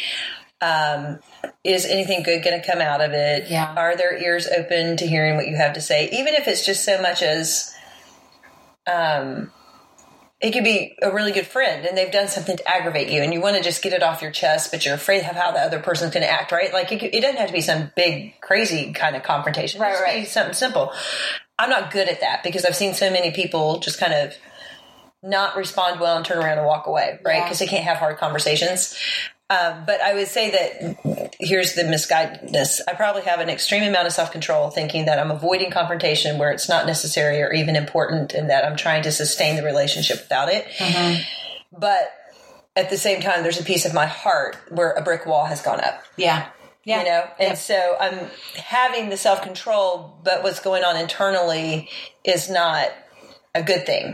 Um, 0.60 1.18
is 1.64 1.84
anything 1.84 2.22
good 2.22 2.44
going 2.44 2.60
to 2.60 2.66
come 2.66 2.80
out 2.80 3.00
of 3.00 3.10
it? 3.12 3.50
Yeah. 3.50 3.74
Are 3.76 3.96
their 3.96 4.16
ears 4.16 4.46
open 4.46 4.96
to 4.98 5.06
hearing 5.06 5.36
what 5.36 5.48
you 5.48 5.56
have 5.56 5.74
to 5.74 5.80
say, 5.80 6.08
even 6.10 6.34
if 6.34 6.46
it's 6.46 6.64
just 6.64 6.84
so 6.84 7.02
much 7.02 7.22
as 7.22 7.74
um, 8.86 9.50
it 10.44 10.52
could 10.52 10.62
be 10.62 10.94
a 11.00 11.10
really 11.10 11.32
good 11.32 11.46
friend 11.46 11.86
and 11.86 11.96
they've 11.96 12.12
done 12.12 12.28
something 12.28 12.58
to 12.58 12.68
aggravate 12.68 13.08
you 13.08 13.22
and 13.22 13.32
you 13.32 13.40
want 13.40 13.56
to 13.56 13.62
just 13.62 13.82
get 13.82 13.94
it 13.94 14.02
off 14.02 14.20
your 14.20 14.30
chest, 14.30 14.70
but 14.70 14.84
you're 14.84 14.94
afraid 14.94 15.20
of 15.20 15.34
how 15.34 15.50
the 15.52 15.58
other 15.58 15.80
person's 15.80 16.12
going 16.12 16.22
to 16.22 16.30
act, 16.30 16.52
right? 16.52 16.70
Like 16.70 16.92
it, 16.92 17.02
it 17.02 17.22
doesn't 17.22 17.38
have 17.38 17.46
to 17.46 17.54
be 17.54 17.62
some 17.62 17.90
big, 17.96 18.38
crazy 18.42 18.92
kind 18.92 19.16
of 19.16 19.22
confrontation. 19.22 19.80
Right, 19.80 19.98
right. 20.02 20.28
something 20.28 20.52
simple. 20.52 20.92
I'm 21.58 21.70
not 21.70 21.90
good 21.90 22.08
at 22.08 22.20
that 22.20 22.42
because 22.42 22.66
I've 22.66 22.76
seen 22.76 22.92
so 22.92 23.10
many 23.10 23.30
people 23.30 23.78
just 23.78 23.98
kind 23.98 24.12
of 24.12 24.34
not 25.22 25.56
respond 25.56 25.98
well 25.98 26.18
and 26.18 26.26
turn 26.26 26.36
around 26.36 26.58
and 26.58 26.66
walk 26.66 26.88
away, 26.88 27.18
right? 27.24 27.36
Yeah. 27.36 27.44
Because 27.44 27.60
they 27.60 27.66
can't 27.66 27.84
have 27.84 27.96
hard 27.96 28.18
conversations. 28.18 28.98
Um, 29.50 29.84
but 29.86 30.00
I 30.00 30.14
would 30.14 30.28
say 30.28 30.50
that 30.50 31.30
here's 31.38 31.74
the 31.74 31.82
misguidedness. 31.82 32.80
I 32.88 32.94
probably 32.94 33.22
have 33.22 33.40
an 33.40 33.50
extreme 33.50 33.82
amount 33.82 34.06
of 34.06 34.12
self 34.12 34.32
control, 34.32 34.70
thinking 34.70 35.04
that 35.04 35.18
I'm 35.18 35.30
avoiding 35.30 35.70
confrontation 35.70 36.38
where 36.38 36.50
it's 36.50 36.68
not 36.68 36.86
necessary 36.86 37.42
or 37.42 37.52
even 37.52 37.76
important, 37.76 38.32
and 38.32 38.48
that 38.50 38.64
I'm 38.64 38.76
trying 38.76 39.02
to 39.02 39.12
sustain 39.12 39.56
the 39.56 39.62
relationship 39.62 40.16
without 40.22 40.48
it. 40.48 40.66
But 41.78 42.10
at 42.76 42.88
the 42.90 42.96
same 42.96 43.20
time, 43.20 43.42
there's 43.42 43.60
a 43.60 43.64
piece 43.64 43.84
of 43.84 43.92
my 43.94 44.06
heart 44.06 44.56
where 44.70 44.92
a 44.92 45.02
brick 45.02 45.26
wall 45.26 45.44
has 45.44 45.60
gone 45.62 45.80
up 45.80 46.02
Yeah. 46.16 46.48
Yeah. 46.84 46.98
you 46.98 47.04
know 47.08 47.24
and 47.38 47.56
so 47.56 47.96
i'm 47.98 48.18
having 48.56 49.08
the 49.08 49.16
self-control 49.16 50.20
but 50.22 50.42
what's 50.42 50.60
going 50.60 50.84
on 50.84 50.96
internally 50.98 51.88
is 52.24 52.50
not 52.50 52.88
a 53.54 53.62
good 53.62 53.86
thing 53.86 54.12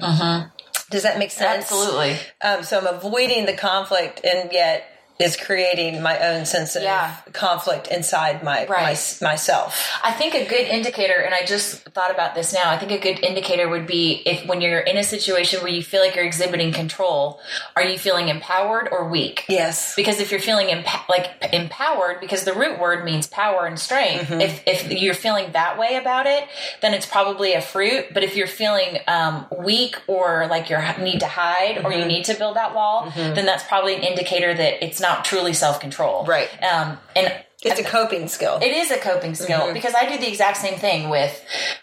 does 0.90 1.02
that 1.02 1.18
make 1.18 1.32
sense 1.32 1.64
Absolutely. 1.64 2.16
um, 2.42 2.62
so 2.62 2.78
i'm 2.78 2.86
avoiding 2.86 3.46
the 3.46 3.54
conflict 3.54 4.20
and 4.24 4.52
yet 4.52 4.84
is 5.20 5.36
creating 5.36 6.02
my 6.02 6.18
own 6.18 6.46
sense 6.46 6.76
of 6.76 6.82
Yeah. 6.82 7.14
conflict 7.32 7.86
inside 7.88 8.42
my, 8.42 8.66
Right. 8.66 8.98
my 9.20 9.28
myself 9.30 9.88
I 10.02 10.12
think 10.12 10.34
a 10.34 10.44
good 10.44 10.66
indicator, 10.66 11.18
and 11.20 11.34
I 11.34 11.44
just 11.44 11.82
thought 11.90 12.10
about 12.10 12.34
this 12.34 12.52
now. 12.52 12.70
I 12.70 12.78
think 12.78 12.90
a 12.92 12.98
good 12.98 13.22
indicator 13.22 13.68
would 13.68 13.86
be 13.86 14.22
if 14.24 14.46
when 14.46 14.60
you're 14.60 14.80
in 14.80 14.96
a 14.96 15.04
situation 15.04 15.60
where 15.62 15.70
you 15.72 15.82
feel 15.82 16.00
like 16.00 16.14
you're 16.16 16.24
exhibiting 16.24 16.72
control, 16.72 17.40
are 17.76 17.84
you 17.84 17.98
feeling 17.98 18.28
empowered 18.28 18.88
or 18.90 19.08
weak? 19.08 19.44
yes 19.48 19.94
Because 19.94 20.20
if 20.20 20.30
you're 20.30 20.40
feeling 20.40 20.68
emp- 20.70 21.08
like 21.08 21.26
empowered, 21.52 22.20
because 22.20 22.44
the 22.44 22.54
root 22.54 22.78
word 22.78 23.04
means 23.04 23.26
power 23.26 23.66
and 23.66 23.78
strength, 23.78 24.00
Mm-hmm. 24.30 24.40
if, 24.40 24.62
if 24.66 24.90
you're 25.02 25.14
feeling 25.26 25.52
that 25.52 25.78
way 25.78 25.96
about 25.96 26.26
it, 26.26 26.44
then 26.82 26.94
it's 26.94 27.06
probably 27.06 27.52
a 27.54 27.60
fruit. 27.60 28.06
But 28.14 28.22
if 28.24 28.36
you're 28.36 28.46
feeling 28.62 28.98
um, 29.06 29.46
weak 29.56 29.96
or 30.06 30.46
like 30.48 30.70
you 30.70 30.78
need 31.02 31.20
to 31.20 31.26
hide 31.26 31.78
or 31.78 31.90
Mm-hmm. 31.90 32.00
you 32.00 32.04
need 32.06 32.24
to 32.24 32.34
build 32.34 32.56
that 32.56 32.74
wall, 32.74 33.10
then 33.16 33.44
that's 33.46 33.64
probably 33.64 33.94
an 33.96 34.02
indicator 34.02 34.52
that 34.54 34.84
it's 34.84 35.00
not 35.00 35.09
truly 35.22 35.52
self 35.52 35.80
control. 35.80 36.24
Right. 36.24 36.48
Um, 36.62 36.98
and 37.16 37.32
it's 37.62 37.78
a 37.78 37.84
coping 37.84 38.26
skill 38.28 38.58
it 38.62 38.72
is 38.72 38.90
a 38.90 38.96
coping 38.96 39.34
skill 39.34 39.60
Mm-hmm. 39.60 39.74
because 39.74 39.94
I 39.94 40.08
do 40.08 40.16
the 40.18 40.26
exact 40.26 40.56
same 40.56 40.78
thing 40.78 41.10
with 41.10 41.38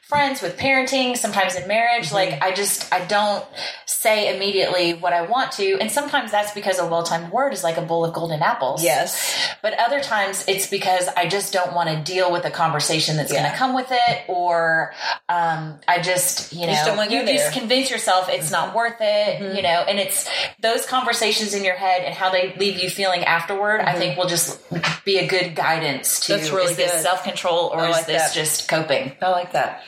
friends, 0.08 0.42
with 0.42 0.58
parenting, 0.58 1.18
sometimes 1.18 1.56
in 1.56 1.68
marriage. 1.68 2.08
Mm-hmm. 2.08 2.16
Like 2.16 2.42
I 2.42 2.54
just 2.54 2.92
I 2.94 3.06
don't 3.06 3.46
say 3.86 4.34
immediately 4.36 4.94
what 4.94 5.12
I 5.12 5.24
want 5.24 5.52
to, 5.54 5.78
and 5.80 5.92
sometimes 5.92 6.32
that's 6.32 6.54
because 6.54 6.80
a 6.80 6.86
well 6.86 7.04
timed 7.04 7.32
word 7.32 7.52
is 7.52 7.64
like 7.64 7.78
a 7.78 7.82
bowl 7.82 8.06
of 8.06 8.14
golden 8.14 8.42
apples. 8.42 8.84
yes 8.84 9.50
But 9.62 9.78
other 9.78 10.00
times 10.00 10.46
it's 10.48 10.68
because 10.68 11.10
I 11.10 11.28
just 11.28 11.52
don't 11.52 11.74
want 11.74 11.90
to 11.90 12.12
deal 12.12 12.32
with 12.32 12.44
the 12.44 12.52
conversation 12.52 13.18
that's 13.18 13.32
going 13.32 13.44
to 13.44 13.56
come 13.56 13.76
with 13.76 13.88
it, 13.92 14.24
or 14.30 14.94
um, 15.28 15.80
I 15.88 16.02
just 16.02 16.54
you 16.54 16.68
know 16.68 16.74
just 16.74 16.86
don't 16.86 16.98
wanna 16.98 17.12
you. 17.12 17.20
Mm-hmm. 17.20 17.28
just 17.28 17.54
convince 17.54 17.92
yourself 17.92 18.30
it's 18.30 18.52
not 18.52 18.74
worth 18.74 18.98
it, 19.02 19.56
you 19.56 19.62
know. 19.62 19.86
And 19.88 20.00
it's 20.00 20.30
those 20.62 20.86
conversations 20.86 21.54
in 21.54 21.66
your 21.66 21.76
head 21.76 22.04
and 22.04 22.14
how 22.14 22.32
they 22.32 22.56
leave 22.56 22.82
you 22.82 22.90
feeling 22.90 23.26
afterward. 23.26 23.82
I 23.82 23.94
think 23.94 24.18
will 24.18 24.28
just 24.28 24.58
be 25.04 25.18
a 25.18 25.28
good 25.28 25.56
guidance 25.56 26.22
to 26.28 26.38
Mm-hmm. 26.38 26.42
That's 26.42 26.52
really 26.54 26.72
is 26.72 26.78
this 26.78 27.02
self 27.02 27.24
control 27.24 27.72
or 27.74 27.88
is 27.88 28.06
this 28.06 28.22
that. 28.22 28.34
just 28.34 28.70
coping? 28.70 29.14
i 29.22 29.30
like 29.30 29.54
that 29.54 29.84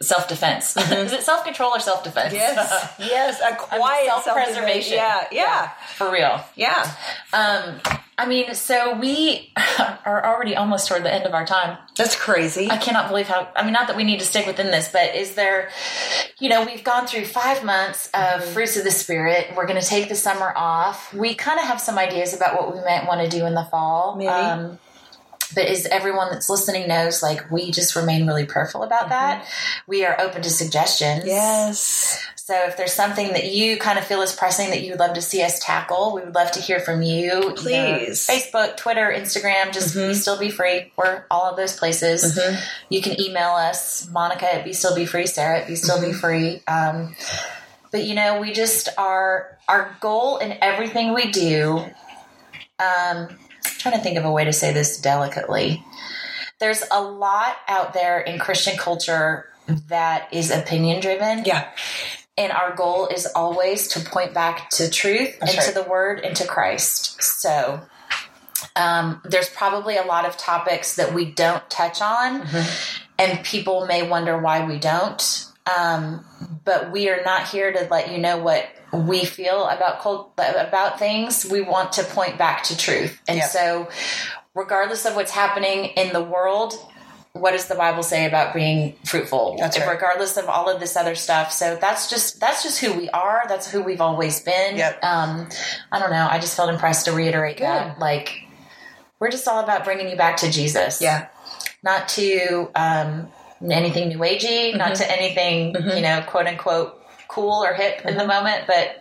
Self 0.00 0.28
defense. 0.28 0.76
is 0.76 1.12
it 1.12 1.22
self 1.22 1.44
control 1.44 1.70
or 1.74 1.80
self 1.80 2.04
defense? 2.04 2.32
yes 2.32 2.94
yes 2.98 3.40
a 3.40 3.56
quiet 3.56 4.08
self 4.22 4.24
preservation. 4.36 4.94
yeah 4.96 5.26
yeah 5.32 5.70
for 5.96 6.10
real. 6.10 6.40
yeah 6.54 6.90
Um, 7.32 7.80
I 8.20 8.26
mean, 8.26 8.52
so 8.54 8.96
we 8.98 9.52
are 10.04 10.24
already 10.26 10.56
almost 10.56 10.88
toward 10.88 11.04
the 11.04 11.12
end 11.12 11.24
of 11.24 11.34
our 11.34 11.46
time. 11.46 11.78
that's 11.96 12.16
crazy 12.16 12.68
I 12.70 12.76
cannot 12.76 13.08
believe 13.08 13.28
how. 13.28 13.48
I 13.54 13.62
mean, 13.64 13.72
not 13.72 13.86
that 13.88 13.96
we 13.96 14.02
need 14.04 14.18
to 14.20 14.26
stick 14.26 14.46
within 14.46 14.68
this, 14.68 14.88
but 14.92 15.14
is 15.14 15.34
there? 15.34 15.70
You 16.40 16.48
know, 16.48 16.64
we've 16.64 16.82
gone 16.84 17.06
through 17.06 17.24
five 17.26 17.62
months 17.64 18.06
of 18.14 18.20
Mm-hmm. 18.40 18.52
fruits 18.52 18.76
of 18.76 18.84
the 18.84 18.90
spirit. 18.90 19.52
We're 19.56 19.66
going 19.66 19.80
to 19.80 19.86
take 19.86 20.08
the 20.08 20.14
summer 20.14 20.52
off. 20.56 21.12
We 21.14 21.34
kind 21.34 21.58
of 21.58 21.66
have 21.66 21.80
some 21.80 21.98
ideas 21.98 22.34
about 22.34 22.54
what 22.54 22.72
we 22.74 22.80
might 22.82 23.06
want 23.08 23.20
to 23.20 23.28
do 23.36 23.46
in 23.46 23.54
the 23.54 23.64
fall. 23.64 24.14
Maybe. 24.16 24.28
Um, 24.28 24.78
but 25.58 25.66
as 25.66 25.86
everyone 25.86 26.30
that's 26.30 26.48
listening 26.48 26.86
knows, 26.86 27.20
like 27.20 27.50
we 27.50 27.72
just 27.72 27.96
remain 27.96 28.28
really 28.28 28.46
prayerful 28.46 28.84
about 28.84 29.08
that. 29.08 29.44
We 29.88 30.04
are 30.04 30.20
open 30.20 30.42
to 30.42 30.50
suggestions. 30.50 31.24
Mm-hmm. 31.24 31.26
yes 31.26 32.24
So 32.36 32.54
if 32.68 32.76
there's 32.76 32.92
something 32.92 33.32
that 33.32 33.46
you 33.46 33.76
kind 33.76 33.98
of 33.98 34.04
feel 34.04 34.22
is 34.22 34.32
pressing 34.32 34.70
that 34.70 34.82
you 34.82 34.92
would 34.92 35.00
love 35.00 35.14
to 35.14 35.20
see 35.20 35.42
us 35.42 35.58
tackle, 35.58 36.14
we 36.14 36.20
would 36.22 36.36
love 36.36 36.52
to 36.52 36.60
hear 36.60 36.78
from 36.78 37.02
you. 37.02 37.54
Please. 37.56 38.24
Facebook, 38.24 38.76
Twitter, 38.76 39.12
Instagram, 39.12 39.72
just 39.72 39.96
be 39.96 40.14
still 40.14 40.38
be 40.38 40.48
free. 40.48 40.92
We're 40.96 41.24
all 41.28 41.50
of 41.50 41.56
those 41.56 41.76
places. 41.76 42.38
You 42.88 43.02
can 43.02 43.20
email 43.20 43.50
us, 43.50 44.08
Monica 44.12 44.54
at 44.54 44.64
be 44.64 44.72
still 44.72 44.94
be 44.94 45.06
free, 45.06 45.26
Sarah 45.26 45.62
at 45.62 45.66
be 45.66 45.74
still 45.74 46.00
be 46.00 46.12
free. 46.12 46.62
Um, 46.68 47.16
but 47.90 48.04
you 48.04 48.14
know, 48.14 48.40
we 48.40 48.52
just 48.52 48.90
are 48.96 49.58
our 49.66 49.96
goal 50.00 50.36
in 50.36 50.56
everything 50.62 51.14
we 51.14 51.32
do. 51.32 51.84
Um, 52.78 53.36
trying 53.76 53.96
to 53.96 54.00
think 54.02 54.16
of 54.18 54.24
a 54.24 54.30
way 54.32 54.44
to 54.44 54.52
say 54.52 54.72
this 54.72 54.98
delicately. 55.00 55.84
There's 56.60 56.82
a 56.90 57.02
lot 57.02 57.56
out 57.68 57.92
there 57.92 58.20
in 58.20 58.38
Christian 58.38 58.76
culture 58.76 59.48
that 59.88 60.28
is 60.32 60.50
opinion 60.50 61.00
driven. 61.00 61.44
yeah 61.44 61.68
And 62.36 62.52
our 62.52 62.74
goal 62.74 63.06
is 63.08 63.26
always 63.34 63.88
to 63.88 64.00
point 64.00 64.32
back 64.34 64.70
to 64.70 64.88
truth 64.90 65.38
That's 65.40 65.54
and 65.54 65.62
to 65.66 65.72
the 65.82 65.88
word 65.88 66.20
and 66.20 66.34
to 66.36 66.46
Christ. 66.46 67.22
So 67.22 67.80
um, 68.76 69.20
there's 69.24 69.48
probably 69.50 69.96
a 69.96 70.02
lot 70.04 70.24
of 70.24 70.36
topics 70.36 70.96
that 70.96 71.12
we 71.14 71.26
don't 71.30 71.68
touch 71.70 72.00
on, 72.00 72.42
Mm-hmm. 72.42 73.02
and 73.18 73.44
people 73.44 73.86
may 73.86 74.08
wonder 74.08 74.38
why 74.38 74.64
we 74.64 74.78
don't. 74.78 75.44
Um, 75.76 76.24
but 76.64 76.92
we 76.92 77.08
are 77.08 77.22
not 77.24 77.48
here 77.48 77.72
to 77.72 77.88
let 77.90 78.10
you 78.12 78.18
know 78.18 78.38
what 78.38 78.66
we 78.92 79.24
feel 79.24 79.66
about 79.66 80.00
cult- 80.00 80.32
about 80.38 80.98
things. 80.98 81.44
We 81.44 81.60
want 81.60 81.92
to 81.94 82.04
point 82.04 82.38
back 82.38 82.64
to 82.64 82.76
truth, 82.76 83.20
and 83.28 83.38
Yep. 83.38 83.48
so 83.50 83.88
regardless 84.54 85.04
of 85.04 85.14
what's 85.14 85.30
happening 85.32 85.86
in 85.96 86.12
the 86.12 86.22
world, 86.22 86.74
what 87.32 87.52
does 87.52 87.66
the 87.66 87.74
Bible 87.74 88.02
say 88.02 88.24
about 88.24 88.54
being 88.54 88.94
fruitful? 89.04 89.56
That's 89.58 89.78
right. 89.78 89.88
Regardless 89.88 90.36
of 90.36 90.46
all 90.48 90.68
of 90.68 90.80
this 90.80 90.96
other 90.96 91.14
stuff. 91.14 91.52
So 91.52 91.76
that's 91.80 92.08
just 92.10 92.40
that's 92.40 92.62
just 92.62 92.80
who 92.80 92.92
we 92.94 93.08
are. 93.10 93.42
That's 93.48 93.70
who 93.70 93.82
we've 93.82 94.00
always 94.00 94.40
been. 94.40 94.76
Yep. 94.76 95.04
Um, 95.04 95.48
I 95.92 95.98
don't 96.00 96.10
know. 96.10 96.26
I 96.28 96.38
just 96.38 96.56
felt 96.56 96.70
impressed 96.70 97.04
to 97.04 97.12
reiterate 97.12 97.58
that. 97.58 97.98
Like 97.98 98.42
we're 99.20 99.30
just 99.30 99.46
all 99.46 99.62
about 99.62 99.84
bringing 99.84 100.08
you 100.08 100.16
back 100.16 100.38
to 100.38 100.50
Jesus. 100.50 101.00
Yeah. 101.00 101.28
Not 101.82 102.08
to 102.10 102.70
um, 102.74 103.28
anything 103.62 104.08
new 104.08 104.18
agey, 104.18 104.76
not 104.76 104.92
Mm-hmm. 104.92 105.02
to 105.02 105.10
anything 105.10 105.74
you 105.96 106.02
know, 106.02 106.22
quote 106.26 106.46
unquote 106.46 106.94
cool 107.28 107.62
or 107.64 107.74
hip 107.74 108.00
in 108.06 108.14
the 108.16 108.20
Mm-hmm. 108.22 108.28
moment, 108.28 108.64
but 108.66 108.96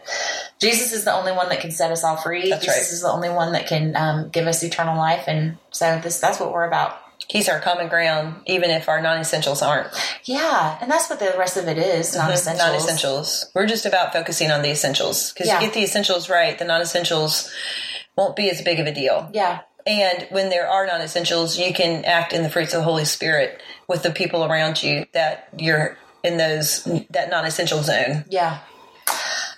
Jesus 0.60 0.92
is 0.92 1.06
the 1.06 1.14
only 1.14 1.32
one 1.32 1.50
that 1.50 1.62
can 1.62 1.72
set 1.72 1.92
us 1.92 2.04
all 2.04 2.18
free. 2.18 2.50
That's 2.50 2.62
Jesus 2.66 2.76
right. 2.78 2.92
is 2.94 3.02
the 3.02 3.10
only 3.10 3.30
one 3.30 3.54
that 3.54 3.68
can 3.68 3.96
um, 3.96 4.30
give 4.30 4.48
us 4.48 4.64
eternal 4.64 4.98
life, 4.98 5.26
and 5.28 5.58
so 5.72 6.00
this 6.04 6.20
that's 6.20 6.40
what 6.40 6.52
we're 6.52 6.66
about. 6.68 6.98
He's 7.30 7.50
our 7.50 7.60
common 7.60 7.90
ground, 7.90 8.42
even 8.46 8.70
if 8.70 8.88
our 8.88 9.02
non 9.02 9.20
essentials 9.20 9.62
aren't. 9.62 9.90
Yeah, 10.26 10.78
and 10.82 10.90
that's 10.90 11.10
what 11.10 11.20
the 11.20 11.34
rest 11.38 11.58
of 11.58 11.68
it 11.68 11.78
is. 11.78 12.16
Non 12.16 12.32
essentials. 12.32 12.68
Non 12.68 12.76
essentials. 12.76 13.50
We're 13.54 13.66
just 13.68 13.86
about 13.86 14.14
focusing 14.14 14.50
on 14.52 14.62
the 14.62 14.70
essentials. 14.72 15.34
Because 15.34 15.48
Yeah. 15.48 15.60
you 15.60 15.66
get 15.68 15.74
the 15.74 15.84
essentials 15.84 16.30
right, 16.30 16.58
the 16.58 16.64
non 16.66 16.80
essentials 16.82 17.52
won't 18.16 18.36
be 18.36 18.50
as 18.50 18.62
big 18.62 18.80
of 18.80 18.88
a 18.88 18.94
deal. 18.94 19.30
Yeah, 19.34 19.60
And 19.86 20.28
when 20.32 20.50
there 20.50 20.70
are 20.70 20.86
non 20.88 21.02
essentials, 21.02 21.58
you 21.58 21.74
can 21.74 22.06
act 22.06 22.32
in 22.34 22.44
the 22.44 22.50
fruits 22.50 22.74
of 22.74 22.80
the 22.80 22.84
Holy 22.86 23.06
Spirit 23.06 23.62
with 23.88 24.04
the 24.04 24.12
people 24.12 24.44
around 24.46 24.82
you 24.84 25.06
that 25.14 25.50
you're 25.58 25.98
in 26.24 26.38
those 26.38 26.84
that 27.12 27.30
non 27.30 27.46
essential 27.46 27.82
zone. 27.84 28.26
yeah. 28.30 28.60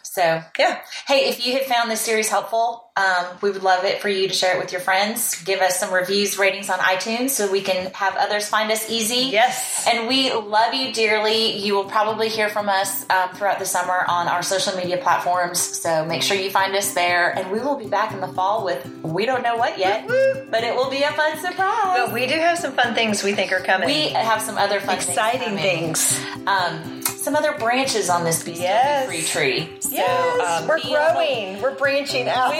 So, 0.04 0.44
Yeah. 0.58 0.82
hey, 1.08 1.30
if 1.30 1.46
you 1.46 1.54
have 1.54 1.63
found 1.68 1.89
this 1.89 2.02
series 2.02 2.30
helpful, 2.30 2.88
um, 3.00 3.38
we 3.42 3.52
would 3.52 3.64
love 3.64 3.86
it 3.86 4.02
for 4.02 4.10
you 4.10 4.28
to 4.28 4.34
share 4.34 4.56
it 4.56 4.60
with 4.60 4.72
your 4.74 4.82
friends. 4.82 5.42
Give 5.44 5.62
us 5.62 5.80
some 5.80 5.94
reviews, 5.94 6.38
ratings 6.38 6.70
on 6.70 6.80
iTunes 6.80 7.30
so 7.30 7.50
we 7.50 7.62
can 7.62 7.92
have 7.94 8.16
others 8.18 8.50
find 8.50 8.70
us 8.72 8.90
easy. 8.90 9.30
Yes. 9.32 9.88
And 9.88 10.08
we 10.08 10.34
love 10.34 10.74
you 10.74 10.92
dearly. 10.92 11.58
You 11.58 11.76
will 11.76 11.86
probably 11.86 12.28
hear 12.28 12.50
from 12.50 12.68
us 12.68 13.10
um, 13.10 13.30
throughout 13.36 13.60
the 13.60 13.66
summer 13.66 14.04
on 14.08 14.28
our 14.28 14.44
social 14.44 14.76
media 14.76 14.98
platforms. 14.98 15.60
So 15.62 16.06
make 16.06 16.22
sure 16.24 16.36
you 16.36 16.50
find 16.50 16.76
us 16.76 16.94
there. 16.94 17.30
And 17.30 17.50
we 17.52 17.60
will 17.60 17.78
be 17.78 17.88
back 17.88 18.12
in 18.12 18.20
the 18.20 18.28
fall 18.28 18.66
with 18.66 18.86
we 19.02 19.26
don't 19.26 19.44
know 19.44 19.56
what 19.56 19.80
yet, 19.80 20.06
but 20.52 20.64
it 20.64 20.76
will 20.76 20.90
be 20.90 21.04
a 21.04 21.12
fun 21.14 21.38
surprise. 21.40 22.00
But 22.00 22.14
we 22.14 22.28
do 22.28 22.36
have 22.36 22.58
some 22.60 22.74
fun 22.74 22.96
things 22.96 23.24
we 23.24 23.34
think 23.34 23.54
are 23.54 23.62
coming. 23.62 23.88
we 23.88 24.10
have 24.10 24.42
some 24.42 24.58
other 24.58 24.82
fun 24.82 24.96
exciting 24.96 25.56
things. 25.56 26.18
things. 26.18 26.48
Um, 26.48 27.02
some 27.04 27.36
other 27.36 27.54
branches 27.58 28.10
on 28.10 28.24
this 28.24 28.44
Be 28.44 28.56
Still 28.56 28.64
Yes. 28.66 29.08
Free 29.08 29.22
tree. 29.22 29.70
So, 29.82 29.90
Yes, 29.92 30.62
um, 30.62 30.68
we're 30.68 30.80
growing. 30.82 31.62
We're 31.62 31.76
branching 31.76 32.28
out. 32.28 32.54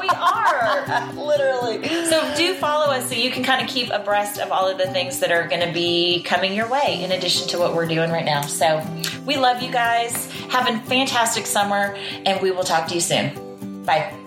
We 0.00 0.08
are. 0.08 1.12
Literally. 1.14 1.86
So 2.06 2.34
do 2.36 2.54
follow 2.54 2.92
us 2.92 3.08
so 3.08 3.14
you 3.14 3.30
can 3.30 3.44
kind 3.44 3.62
of 3.62 3.68
keep 3.68 3.90
abreast 3.90 4.40
of 4.40 4.52
all 4.52 4.68
of 4.68 4.78
the 4.78 4.86
things 4.86 5.20
that 5.20 5.30
are 5.30 5.46
going 5.48 5.66
to 5.66 5.72
be 5.72 6.22
coming 6.22 6.54
your 6.54 6.68
way 6.68 7.02
in 7.02 7.12
addition 7.12 7.48
to 7.48 7.58
what 7.58 7.74
we're 7.74 7.86
doing 7.86 8.10
right 8.10 8.24
now. 8.24 8.42
So 8.42 8.84
we 9.24 9.36
love 9.36 9.62
you 9.62 9.70
guys. 9.70 10.30
Have 10.48 10.68
a 10.68 10.78
fantastic 10.86 11.46
summer 11.46 11.96
and 12.24 12.40
we 12.40 12.50
will 12.50 12.64
talk 12.64 12.88
to 12.88 12.94
you 12.94 13.00
soon. 13.00 13.84
Bye. 13.84 14.25